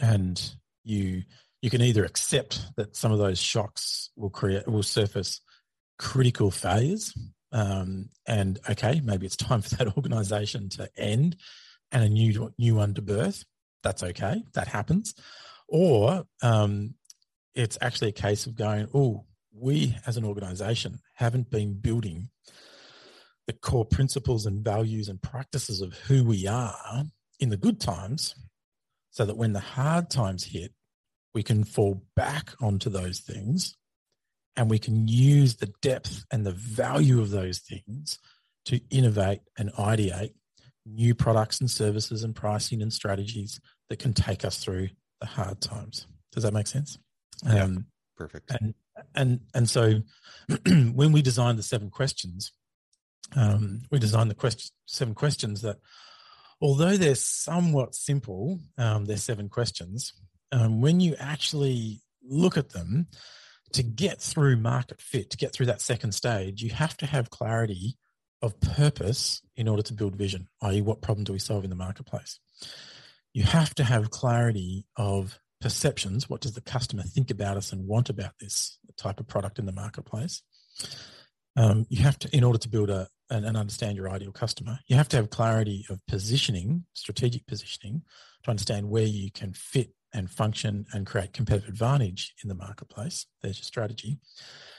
and 0.00 0.42
you 0.82 1.22
you 1.60 1.68
can 1.68 1.82
either 1.82 2.04
accept 2.04 2.62
that 2.76 2.96
some 2.96 3.12
of 3.12 3.18
those 3.18 3.38
shocks 3.38 4.10
will 4.16 4.30
create 4.30 4.66
will 4.66 4.82
surface 4.82 5.42
critical 5.98 6.50
failures, 6.50 7.12
um, 7.56 8.10
and 8.26 8.60
okay, 8.68 9.00
maybe 9.02 9.24
it's 9.24 9.36
time 9.36 9.62
for 9.62 9.74
that 9.76 9.96
organization 9.96 10.68
to 10.70 10.90
end 10.96 11.36
and 11.90 12.04
a 12.04 12.08
new 12.08 12.52
new 12.58 12.74
one 12.74 12.92
to 12.94 13.02
birth. 13.02 13.44
That's 13.82 14.02
okay. 14.02 14.44
That 14.52 14.68
happens. 14.68 15.14
Or 15.66 16.24
um, 16.42 16.94
it's 17.54 17.78
actually 17.80 18.10
a 18.10 18.12
case 18.12 18.44
of 18.44 18.56
going, 18.56 18.88
oh, 18.94 19.24
we 19.52 19.96
as 20.06 20.18
an 20.18 20.24
organization 20.24 21.00
haven't 21.14 21.50
been 21.50 21.80
building 21.80 22.28
the 23.46 23.54
core 23.54 23.86
principles 23.86 24.44
and 24.44 24.62
values 24.62 25.08
and 25.08 25.22
practices 25.22 25.80
of 25.80 25.94
who 25.94 26.24
we 26.24 26.46
are 26.46 27.04
in 27.40 27.48
the 27.48 27.56
good 27.56 27.80
times 27.80 28.34
so 29.10 29.24
that 29.24 29.36
when 29.36 29.54
the 29.54 29.60
hard 29.60 30.10
times 30.10 30.44
hit, 30.44 30.72
we 31.32 31.42
can 31.42 31.64
fall 31.64 32.02
back 32.14 32.50
onto 32.60 32.90
those 32.90 33.20
things 33.20 33.76
and 34.56 34.70
we 34.70 34.78
can 34.78 35.06
use 35.06 35.56
the 35.56 35.72
depth 35.82 36.24
and 36.32 36.46
the 36.46 36.52
value 36.52 37.20
of 37.20 37.30
those 37.30 37.58
things 37.58 38.18
to 38.64 38.80
innovate 38.90 39.40
and 39.58 39.72
ideate 39.74 40.34
new 40.84 41.14
products 41.14 41.60
and 41.60 41.70
services 41.70 42.22
and 42.22 42.34
pricing 42.34 42.80
and 42.80 42.92
strategies 42.92 43.60
that 43.88 43.98
can 43.98 44.12
take 44.12 44.44
us 44.44 44.58
through 44.58 44.88
the 45.20 45.26
hard 45.26 45.60
times. 45.60 46.06
Does 46.32 46.42
that 46.44 46.54
make 46.54 46.66
sense? 46.66 46.98
Yeah, 47.44 47.64
um, 47.64 47.86
perfect. 48.16 48.50
And 48.60 48.74
and 49.14 49.40
and 49.54 49.68
so 49.68 50.00
when 50.66 51.12
we 51.12 51.22
designed 51.22 51.58
the 51.58 51.62
seven 51.62 51.90
questions, 51.90 52.52
um, 53.34 53.82
we 53.90 53.98
designed 53.98 54.30
the 54.30 54.34
question 54.34 54.70
seven 54.86 55.14
questions 55.14 55.62
that, 55.62 55.78
although 56.60 56.96
they're 56.96 57.14
somewhat 57.14 57.94
simple, 57.94 58.60
um, 58.78 59.04
they're 59.04 59.16
seven 59.16 59.48
questions. 59.48 60.14
Um, 60.52 60.80
when 60.80 61.00
you 61.00 61.16
actually 61.18 62.00
look 62.22 62.56
at 62.56 62.70
them, 62.70 63.08
to 63.72 63.82
get 63.82 64.20
through 64.20 64.56
market 64.56 65.00
fit, 65.00 65.30
to 65.30 65.36
get 65.36 65.52
through 65.52 65.66
that 65.66 65.80
second 65.80 66.12
stage, 66.12 66.62
you 66.62 66.70
have 66.70 66.96
to 66.98 67.06
have 67.06 67.30
clarity 67.30 67.96
of 68.42 68.60
purpose 68.60 69.42
in 69.56 69.68
order 69.68 69.82
to 69.82 69.94
build 69.94 70.16
vision, 70.16 70.48
i.e., 70.62 70.82
what 70.82 71.02
problem 71.02 71.24
do 71.24 71.32
we 71.32 71.38
solve 71.38 71.64
in 71.64 71.70
the 71.70 71.76
marketplace? 71.76 72.38
You 73.32 73.44
have 73.44 73.74
to 73.76 73.84
have 73.84 74.10
clarity 74.10 74.86
of 74.96 75.38
perceptions. 75.60 76.28
What 76.28 76.42
does 76.42 76.52
the 76.52 76.60
customer 76.60 77.02
think 77.02 77.30
about 77.30 77.56
us 77.56 77.72
and 77.72 77.86
want 77.86 78.08
about 78.08 78.32
this 78.40 78.78
type 78.96 79.20
of 79.20 79.26
product 79.26 79.58
in 79.58 79.66
the 79.66 79.72
marketplace? 79.72 80.42
Um, 81.56 81.86
you 81.88 82.02
have 82.02 82.18
to, 82.20 82.36
in 82.36 82.44
order 82.44 82.58
to 82.58 82.68
build 82.68 82.90
a 82.90 83.08
and, 83.30 83.44
and 83.44 83.56
understand 83.56 83.96
your 83.96 84.10
ideal 84.10 84.32
customer, 84.32 84.78
you 84.86 84.96
have 84.96 85.08
to 85.08 85.16
have 85.16 85.30
clarity 85.30 85.84
of 85.90 86.00
positioning, 86.06 86.84
strategic 86.92 87.46
positioning, 87.46 88.02
to 88.44 88.50
understand 88.50 88.88
where 88.88 89.04
you 89.04 89.30
can 89.32 89.52
fit 89.52 89.90
and 90.16 90.30
function 90.30 90.86
and 90.92 91.06
create 91.06 91.32
competitive 91.32 91.68
advantage 91.68 92.34
in 92.42 92.48
the 92.48 92.54
marketplace. 92.54 93.26
There's 93.42 93.58
your 93.58 93.64
strategy. 93.64 94.18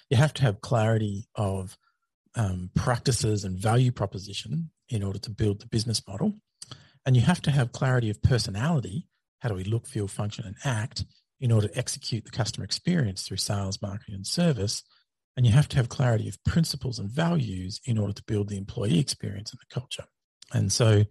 You 0.10 0.18
have 0.18 0.34
to 0.36 0.42
have 0.42 0.62
clarity 0.62 1.28
of 1.36 1.78
um, 2.36 2.70
practices 2.76 3.44
and 3.44 3.58
value 3.58 3.92
proposition 3.92 4.72
in 4.90 5.04
order 5.04 5.20
to 5.20 5.30
build 5.30 5.62
the 5.62 5.68
business 5.68 6.02
model. 6.08 6.34
And 7.06 7.16
you 7.16 7.22
have 7.22 7.42
to 7.44 7.52
have 7.52 7.72
clarity 7.72 8.10
of 8.10 8.22
personality. 8.22 9.08
How 9.40 9.50
do 9.50 9.56
we 9.56 9.64
look, 9.64 9.88
feel, 9.88 10.08
function, 10.08 10.46
and 10.46 10.56
act 10.66 11.06
in 11.40 11.52
order 11.52 11.68
to 11.68 11.78
execute 11.78 12.26
the 12.26 12.32
customer 12.32 12.66
experience 12.66 13.22
through 13.22 13.38
sales, 13.38 13.82
marketing, 13.82 14.16
and 14.16 14.28
service? 14.28 14.84
And 15.36 15.46
you 15.46 15.52
have 15.52 15.70
to 15.70 15.78
have 15.78 15.88
clarity 15.88 16.28
of 16.28 16.44
principles 16.44 17.00
and 17.00 17.10
values 17.10 17.80
in 17.86 17.98
order 17.98 18.14
to 18.14 18.24
build 18.24 18.50
the 18.50 18.58
employee 18.58 19.00
experience 19.00 19.52
and 19.52 19.60
the 19.60 19.74
culture. 19.74 20.06
And 20.54 20.72
so 20.72 21.04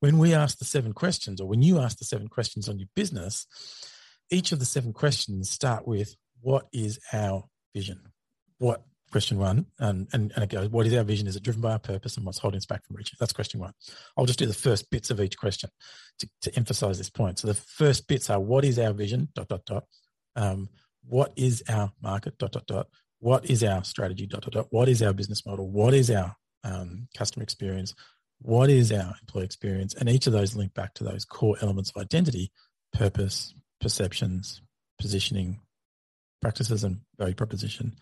when 0.00 0.18
we 0.18 0.34
ask 0.34 0.58
the 0.58 0.64
seven 0.64 0.92
questions, 0.92 1.40
or 1.40 1.48
when 1.48 1.62
you 1.62 1.78
ask 1.78 1.98
the 1.98 2.04
seven 2.04 2.28
questions 2.28 2.68
on 2.68 2.78
your 2.78 2.88
business, 2.94 3.46
each 4.30 4.52
of 4.52 4.58
the 4.58 4.64
seven 4.64 4.92
questions 4.92 5.50
start 5.50 5.86
with 5.86 6.14
what 6.40 6.66
is 6.72 6.98
our 7.12 7.44
vision? 7.74 8.00
What 8.58 8.82
question 9.10 9.38
one, 9.38 9.66
and, 9.78 10.08
and, 10.12 10.32
and 10.34 10.44
it 10.44 10.50
goes, 10.50 10.68
what 10.68 10.86
is 10.86 10.94
our 10.94 11.04
vision? 11.04 11.26
Is 11.26 11.36
it 11.36 11.42
driven 11.42 11.60
by 11.60 11.72
our 11.72 11.78
purpose 11.78 12.16
and 12.16 12.24
what's 12.24 12.38
holding 12.38 12.56
us 12.56 12.66
back 12.66 12.84
from 12.86 12.96
reaching? 12.96 13.16
That's 13.20 13.32
question 13.32 13.60
one. 13.60 13.72
I'll 14.16 14.26
just 14.26 14.38
do 14.38 14.46
the 14.46 14.54
first 14.54 14.90
bits 14.90 15.10
of 15.10 15.20
each 15.20 15.36
question 15.36 15.70
to, 16.18 16.28
to 16.42 16.56
emphasize 16.56 16.96
this 16.98 17.10
point. 17.10 17.38
So 17.38 17.46
the 17.46 17.54
first 17.54 18.08
bits 18.08 18.30
are 18.30 18.40
what 18.40 18.64
is 18.64 18.78
our 18.78 18.92
vision, 18.92 19.28
dot, 19.34 19.48
dot, 19.48 19.64
dot. 19.66 19.84
Um, 20.34 20.70
what 21.04 21.32
is 21.36 21.62
our 21.68 21.92
market, 22.02 22.38
dot, 22.38 22.52
dot, 22.52 22.66
dot. 22.66 22.86
What 23.18 23.50
is 23.50 23.62
our 23.62 23.84
strategy, 23.84 24.26
dot, 24.26 24.42
dot, 24.42 24.52
dot. 24.52 24.66
What 24.70 24.88
is 24.88 25.02
our 25.02 25.12
business 25.12 25.44
model? 25.44 25.70
What 25.70 25.94
is 25.94 26.10
our 26.10 26.34
um, 26.64 27.08
customer 27.16 27.42
experience? 27.42 27.94
What 28.42 28.70
is 28.70 28.90
our 28.92 29.14
employee 29.20 29.44
experience? 29.44 29.94
And 29.94 30.08
each 30.08 30.26
of 30.26 30.32
those 30.32 30.56
link 30.56 30.74
back 30.74 30.94
to 30.94 31.04
those 31.04 31.24
core 31.24 31.56
elements 31.62 31.90
of 31.94 32.02
identity, 32.02 32.50
purpose, 32.92 33.54
perceptions, 33.80 34.60
positioning, 35.00 35.60
practices 36.40 36.84
and 36.84 37.00
value 37.18 37.34
proposition, 37.34 37.94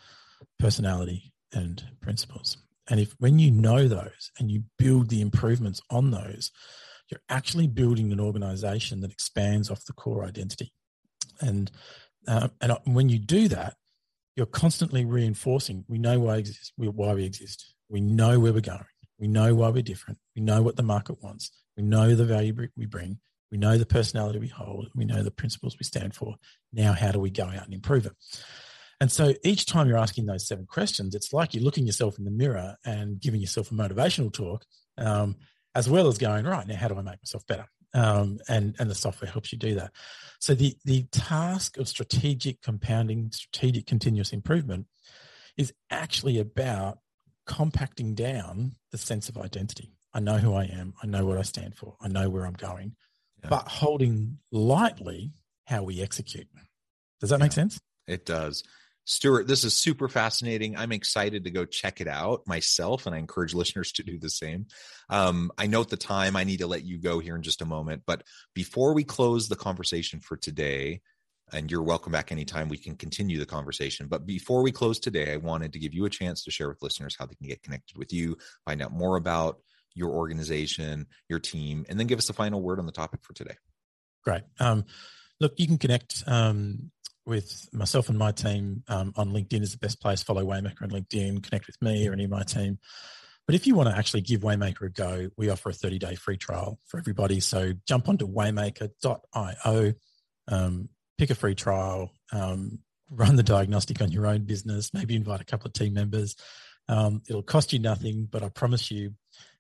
personality, 0.59 1.33
and 1.53 1.85
principles. 2.00 2.57
And 2.88 2.98
if 2.98 3.14
when 3.18 3.38
you 3.38 3.50
know 3.50 3.87
those 3.87 4.33
and 4.38 4.50
you 4.50 4.64
build 4.79 5.11
the 5.11 5.20
improvements 5.20 5.81
on 5.90 6.11
those, 6.11 6.50
you're 7.11 7.20
actually 7.29 7.66
building 7.66 8.12
an 8.12 8.20
organization 8.20 9.00
that 9.00 9.12
expands 9.12 9.70
off 9.70 9.85
the 9.85 9.92
core 9.92 10.24
identity. 10.24 10.72
And 11.40 11.70
uh, 12.26 12.48
and 12.61 12.76
when 12.85 13.09
you 13.09 13.18
do 13.18 13.48
that, 13.48 13.74
you're 14.37 14.46
constantly 14.46 15.05
reinforcing. 15.05 15.85
We 15.88 15.98
know 15.98 16.20
why 16.20 16.37
exist. 16.37 16.72
Why 16.76 17.14
we 17.14 17.24
exist. 17.24 17.74
We 17.88 18.00
know 18.00 18.38
where 18.38 18.53
we're 18.53 18.61
going. 18.61 18.85
We 19.20 19.28
know 19.28 19.54
why 19.54 19.68
we're 19.68 19.83
different. 19.83 20.18
We 20.35 20.42
know 20.42 20.62
what 20.62 20.76
the 20.76 20.83
market 20.83 21.22
wants. 21.22 21.50
We 21.76 21.83
know 21.83 22.14
the 22.14 22.24
value 22.24 22.68
we 22.76 22.87
bring. 22.87 23.18
We 23.52 23.59
know 23.59 23.76
the 23.76 23.87
personality 23.87 24.38
we 24.38 24.48
hold. 24.48 24.88
We 24.94 25.04
know 25.04 25.22
the 25.22 25.30
principles 25.30 25.76
we 25.78 25.85
stand 25.85 26.14
for. 26.14 26.37
Now, 26.72 26.92
how 26.92 27.12
do 27.12 27.20
we 27.20 27.30
go 27.30 27.44
out 27.44 27.64
and 27.64 27.74
improve 27.74 28.06
it? 28.06 28.12
And 29.00 29.11
so 29.11 29.35
each 29.44 29.66
time 29.66 29.88
you're 29.88 29.98
asking 29.98 30.26
those 30.26 30.46
seven 30.46 30.66
questions, 30.66 31.14
it's 31.14 31.33
like 31.33 31.54
you're 31.54 31.64
looking 31.64 31.87
yourself 31.87 32.18
in 32.18 32.24
the 32.24 32.30
mirror 32.30 32.76
and 32.85 33.20
giving 33.20 33.40
yourself 33.40 33.70
a 33.70 33.74
motivational 33.74 34.33
talk, 34.33 34.64
um, 34.98 35.37
as 35.74 35.88
well 35.88 36.06
as 36.06 36.18
going, 36.18 36.44
right, 36.44 36.66
now 36.66 36.76
how 36.76 36.88
do 36.88 36.96
I 36.96 37.02
make 37.02 37.20
myself 37.22 37.46
better? 37.46 37.66
Um, 37.92 38.38
and, 38.48 38.76
and 38.78 38.90
the 38.90 38.94
software 38.94 39.30
helps 39.30 39.52
you 39.52 39.59
do 39.59 39.74
that. 39.76 39.92
So 40.38 40.54
the, 40.54 40.76
the 40.85 41.04
task 41.11 41.76
of 41.76 41.88
strategic 41.88 42.62
compounding, 42.62 43.33
strategic 43.33 43.87
continuous 43.87 44.33
improvement 44.33 44.87
is 45.56 45.72
actually 45.90 46.38
about 46.38 46.98
compacting 47.51 48.15
down 48.15 48.77
the 48.93 48.99
sense 48.99 49.29
of 49.29 49.37
identity. 49.37 49.93
I 50.15 50.21
know 50.21 50.39
who 50.39 50.55
I 50.55 50.65
am. 50.65 50.95
I 51.03 51.09
know 51.09 51.27
what 51.27 51.37
I 51.37 51.43
stand 51.43 51.75
for. 51.75 51.97
I 52.01 52.07
know 52.07 52.31
where 52.31 52.47
I'm 52.47 52.55
going, 52.55 52.95
yeah. 53.43 53.51
but 53.51 53.67
holding 53.67 54.39
lightly 54.53 55.33
how 55.67 55.83
we 55.83 56.01
execute. 56.01 56.47
Does 57.21 57.31
that 57.31 57.41
yeah, 57.41 57.45
make 57.45 57.53
sense? 57.53 57.81
It 58.07 58.25
does. 58.25 58.63
Stuart, 59.05 59.49
this 59.49 59.65
is 59.65 59.75
super 59.75 60.09
fascinating. 60.09 60.77
I'm 60.77 60.93
excited 60.93 61.43
to 61.43 61.51
go 61.51 61.65
check 61.65 62.01
it 62.01 62.07
out 62.07 62.47
myself, 62.47 63.07
and 63.07 63.17
I 63.17 63.19
encourage 63.19 63.53
listeners 63.53 63.91
to 63.93 64.05
do 64.05 64.17
the 64.17 64.31
same. 64.31 64.67
Um, 65.09 65.51
I 65.59 65.67
note 65.67 65.89
the 65.89 65.97
time. 65.97 66.37
I 66.37 66.45
need 66.45 66.59
to 66.59 66.69
let 66.69 66.85
you 66.85 66.99
go 66.99 67.19
here 67.19 67.35
in 67.35 67.43
just 67.43 67.63
a 67.63 67.67
moment. 67.67 68.05
But 68.07 68.23
before 68.55 68.95
we 68.95 69.03
close 69.03 69.49
the 69.49 69.57
conversation 69.57 70.21
for 70.21 70.37
today, 70.37 71.01
and 71.53 71.71
you're 71.71 71.83
welcome 71.83 72.13
back 72.13 72.33
anytime 72.33 72.69
we 72.69 72.79
can 72.79 72.97
continue 72.97 73.39
the 73.39 73.47
conversation. 73.47 74.07
But 74.07 74.27
before 74.27 74.63
we 74.63 74.73
close 74.73 74.99
today, 74.99 75.33
I 75.33 75.37
wanted 75.37 75.73
to 75.73 75.79
give 75.79 75.95
you 75.95 76.05
a 76.05 76.11
chance 76.11 76.45
to 76.45 76.51
share 76.51 76.69
with 76.69 76.83
listeners 76.83 77.17
how 77.19 77.27
they 77.27 77.35
can 77.35 77.49
get 77.49 77.63
connected 77.63 77.97
with 77.97 78.13
you, 78.13 78.37
find 78.65 78.83
out 78.83 78.93
more 78.93 79.17
about 79.17 79.59
your 79.95 80.11
organization, 80.11 81.07
your 81.29 81.39
team, 81.39 81.85
and 81.89 81.99
then 81.99 82.07
give 82.07 82.19
us 82.19 82.31
a 82.31 82.33
final 82.33 82.63
word 82.63 82.79
on 82.79 82.87
the 82.87 82.93
topic 82.93 83.21
for 83.23 83.35
today. 83.35 83.57
Great. 84.25 84.43
Um, 84.59 84.85
look, 85.41 85.55
you 85.57 85.67
can 85.67 85.79
connect 85.79 86.23
um, 86.27 86.91
with 87.27 87.69
myself 87.73 88.09
and 88.09 88.19
my 88.19 88.33
team 88.33 88.83
um, 88.89 89.13
on 89.17 89.31
LinkedIn 89.31 89.63
is 89.63 89.73
the 89.73 89.79
best 89.79 90.01
place. 90.01 90.23
Follow 90.23 90.45
Waymaker 90.45 90.83
on 90.83 90.91
LinkedIn, 90.91 91.43
connect 91.43 91.67
with 91.67 91.81
me 91.81 92.09
or 92.09 92.13
any 92.13 92.25
of 92.25 92.31
my 92.31 92.43
team. 92.43 92.79
But 93.47 93.55
if 93.55 93.67
you 93.67 93.75
want 93.75 93.89
to 93.89 93.97
actually 93.97 94.21
give 94.21 94.43
Waymaker 94.43 94.87
a 94.87 94.91
go, 94.91 95.29
we 95.37 95.51
offer 95.51 95.71
a 95.71 95.73
30 95.73 95.99
day 95.99 96.15
free 96.15 96.37
trial 96.37 96.79
for 96.87 96.99
everybody. 96.99 97.41
So 97.41 97.73
jump 97.87 98.09
onto 98.09 98.29
waymaker.io. 98.29 99.93
Um, 100.47 100.89
pick 101.20 101.28
a 101.28 101.35
free 101.35 101.54
trial, 101.54 102.11
um, 102.33 102.78
run 103.11 103.37
the 103.37 103.42
diagnostic 103.42 104.00
on 104.00 104.11
your 104.11 104.26
own 104.26 104.44
business, 104.44 104.94
maybe 104.94 105.14
invite 105.14 105.42
a 105.42 105.44
couple 105.44 105.66
of 105.66 105.74
team 105.74 105.92
members. 105.92 106.35
Um, 106.88 107.20
it'll 107.28 107.42
cost 107.42 107.74
you 107.74 107.78
nothing, 107.78 108.26
but 108.30 108.42
I 108.42 108.48
promise 108.48 108.90
you, 108.90 109.12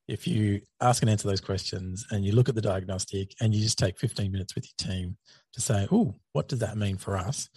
if 0.08 0.26
you 0.26 0.62
ask 0.80 1.02
and 1.02 1.10
answer 1.10 1.28
those 1.28 1.42
questions 1.42 2.06
and 2.10 2.24
you 2.24 2.32
look 2.32 2.48
at 2.48 2.54
the 2.54 2.62
diagnostic 2.62 3.34
and 3.42 3.54
you 3.54 3.62
just 3.62 3.78
take 3.78 3.98
15 3.98 4.32
minutes 4.32 4.54
with 4.54 4.64
your 4.64 4.90
team 4.90 5.18
to 5.52 5.60
say, 5.60 5.86
oh, 5.92 6.14
what 6.32 6.48
does 6.48 6.60
that 6.60 6.78
mean 6.78 6.96
for 6.96 7.18
us? 7.18 7.50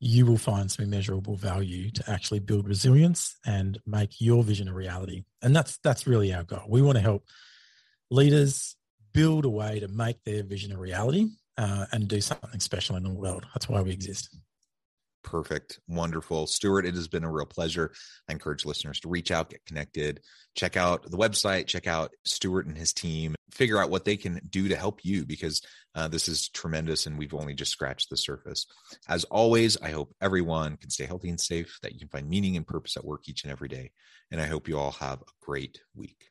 You 0.00 0.24
will 0.24 0.38
find 0.38 0.70
some 0.70 0.86
immeasurable 0.86 1.36
value 1.36 1.90
to 1.90 2.10
actually 2.10 2.40
build 2.40 2.66
resilience 2.66 3.36
and 3.44 3.78
make 3.86 4.22
your 4.22 4.42
vision 4.42 4.68
a 4.68 4.74
reality. 4.74 5.24
And 5.42 5.54
that's 5.54 5.76
that's 5.84 6.06
really 6.06 6.32
our 6.32 6.44
goal. 6.44 6.64
We 6.66 6.80
want 6.80 6.96
to 6.96 7.02
help 7.02 7.24
leaders 8.10 8.74
build 9.12 9.44
a 9.44 9.50
way 9.50 9.80
to 9.80 9.88
make 9.88 10.24
their 10.24 10.42
vision 10.44 10.72
a 10.72 10.78
reality 10.78 11.28
uh, 11.60 11.84
and 11.92 12.08
do 12.08 12.20
something 12.20 12.58
special 12.58 12.96
in 12.96 13.02
the 13.02 13.10
world. 13.10 13.46
That's 13.54 13.68
why 13.68 13.82
we 13.82 13.90
exist. 13.90 14.34
Perfect. 15.22 15.78
Wonderful. 15.86 16.46
Stuart, 16.46 16.86
it 16.86 16.94
has 16.94 17.06
been 17.06 17.24
a 17.24 17.30
real 17.30 17.44
pleasure. 17.44 17.92
I 18.26 18.32
encourage 18.32 18.64
listeners 18.64 19.00
to 19.00 19.10
reach 19.10 19.30
out, 19.30 19.50
get 19.50 19.66
connected, 19.66 20.20
check 20.56 20.78
out 20.78 21.02
the 21.02 21.18
website, 21.18 21.66
check 21.66 21.86
out 21.86 22.12
Stuart 22.24 22.64
and 22.64 22.78
his 22.78 22.94
team, 22.94 23.34
figure 23.50 23.78
out 23.78 23.90
what 23.90 24.06
they 24.06 24.16
can 24.16 24.40
do 24.48 24.68
to 24.68 24.76
help 24.76 25.04
you 25.04 25.26
because 25.26 25.60
uh, 25.94 26.08
this 26.08 26.26
is 26.26 26.48
tremendous 26.48 27.04
and 27.04 27.18
we've 27.18 27.34
only 27.34 27.52
just 27.52 27.72
scratched 27.72 28.08
the 28.08 28.16
surface. 28.16 28.64
As 29.08 29.24
always, 29.24 29.76
I 29.82 29.90
hope 29.90 30.14
everyone 30.22 30.78
can 30.78 30.88
stay 30.88 31.04
healthy 31.04 31.28
and 31.28 31.40
safe, 31.40 31.78
that 31.82 31.92
you 31.92 31.98
can 31.98 32.08
find 32.08 32.26
meaning 32.26 32.56
and 32.56 32.66
purpose 32.66 32.96
at 32.96 33.04
work 33.04 33.28
each 33.28 33.42
and 33.42 33.52
every 33.52 33.68
day. 33.68 33.90
And 34.30 34.40
I 34.40 34.46
hope 34.46 34.68
you 34.68 34.78
all 34.78 34.92
have 34.92 35.20
a 35.20 35.44
great 35.44 35.82
week. 35.94 36.30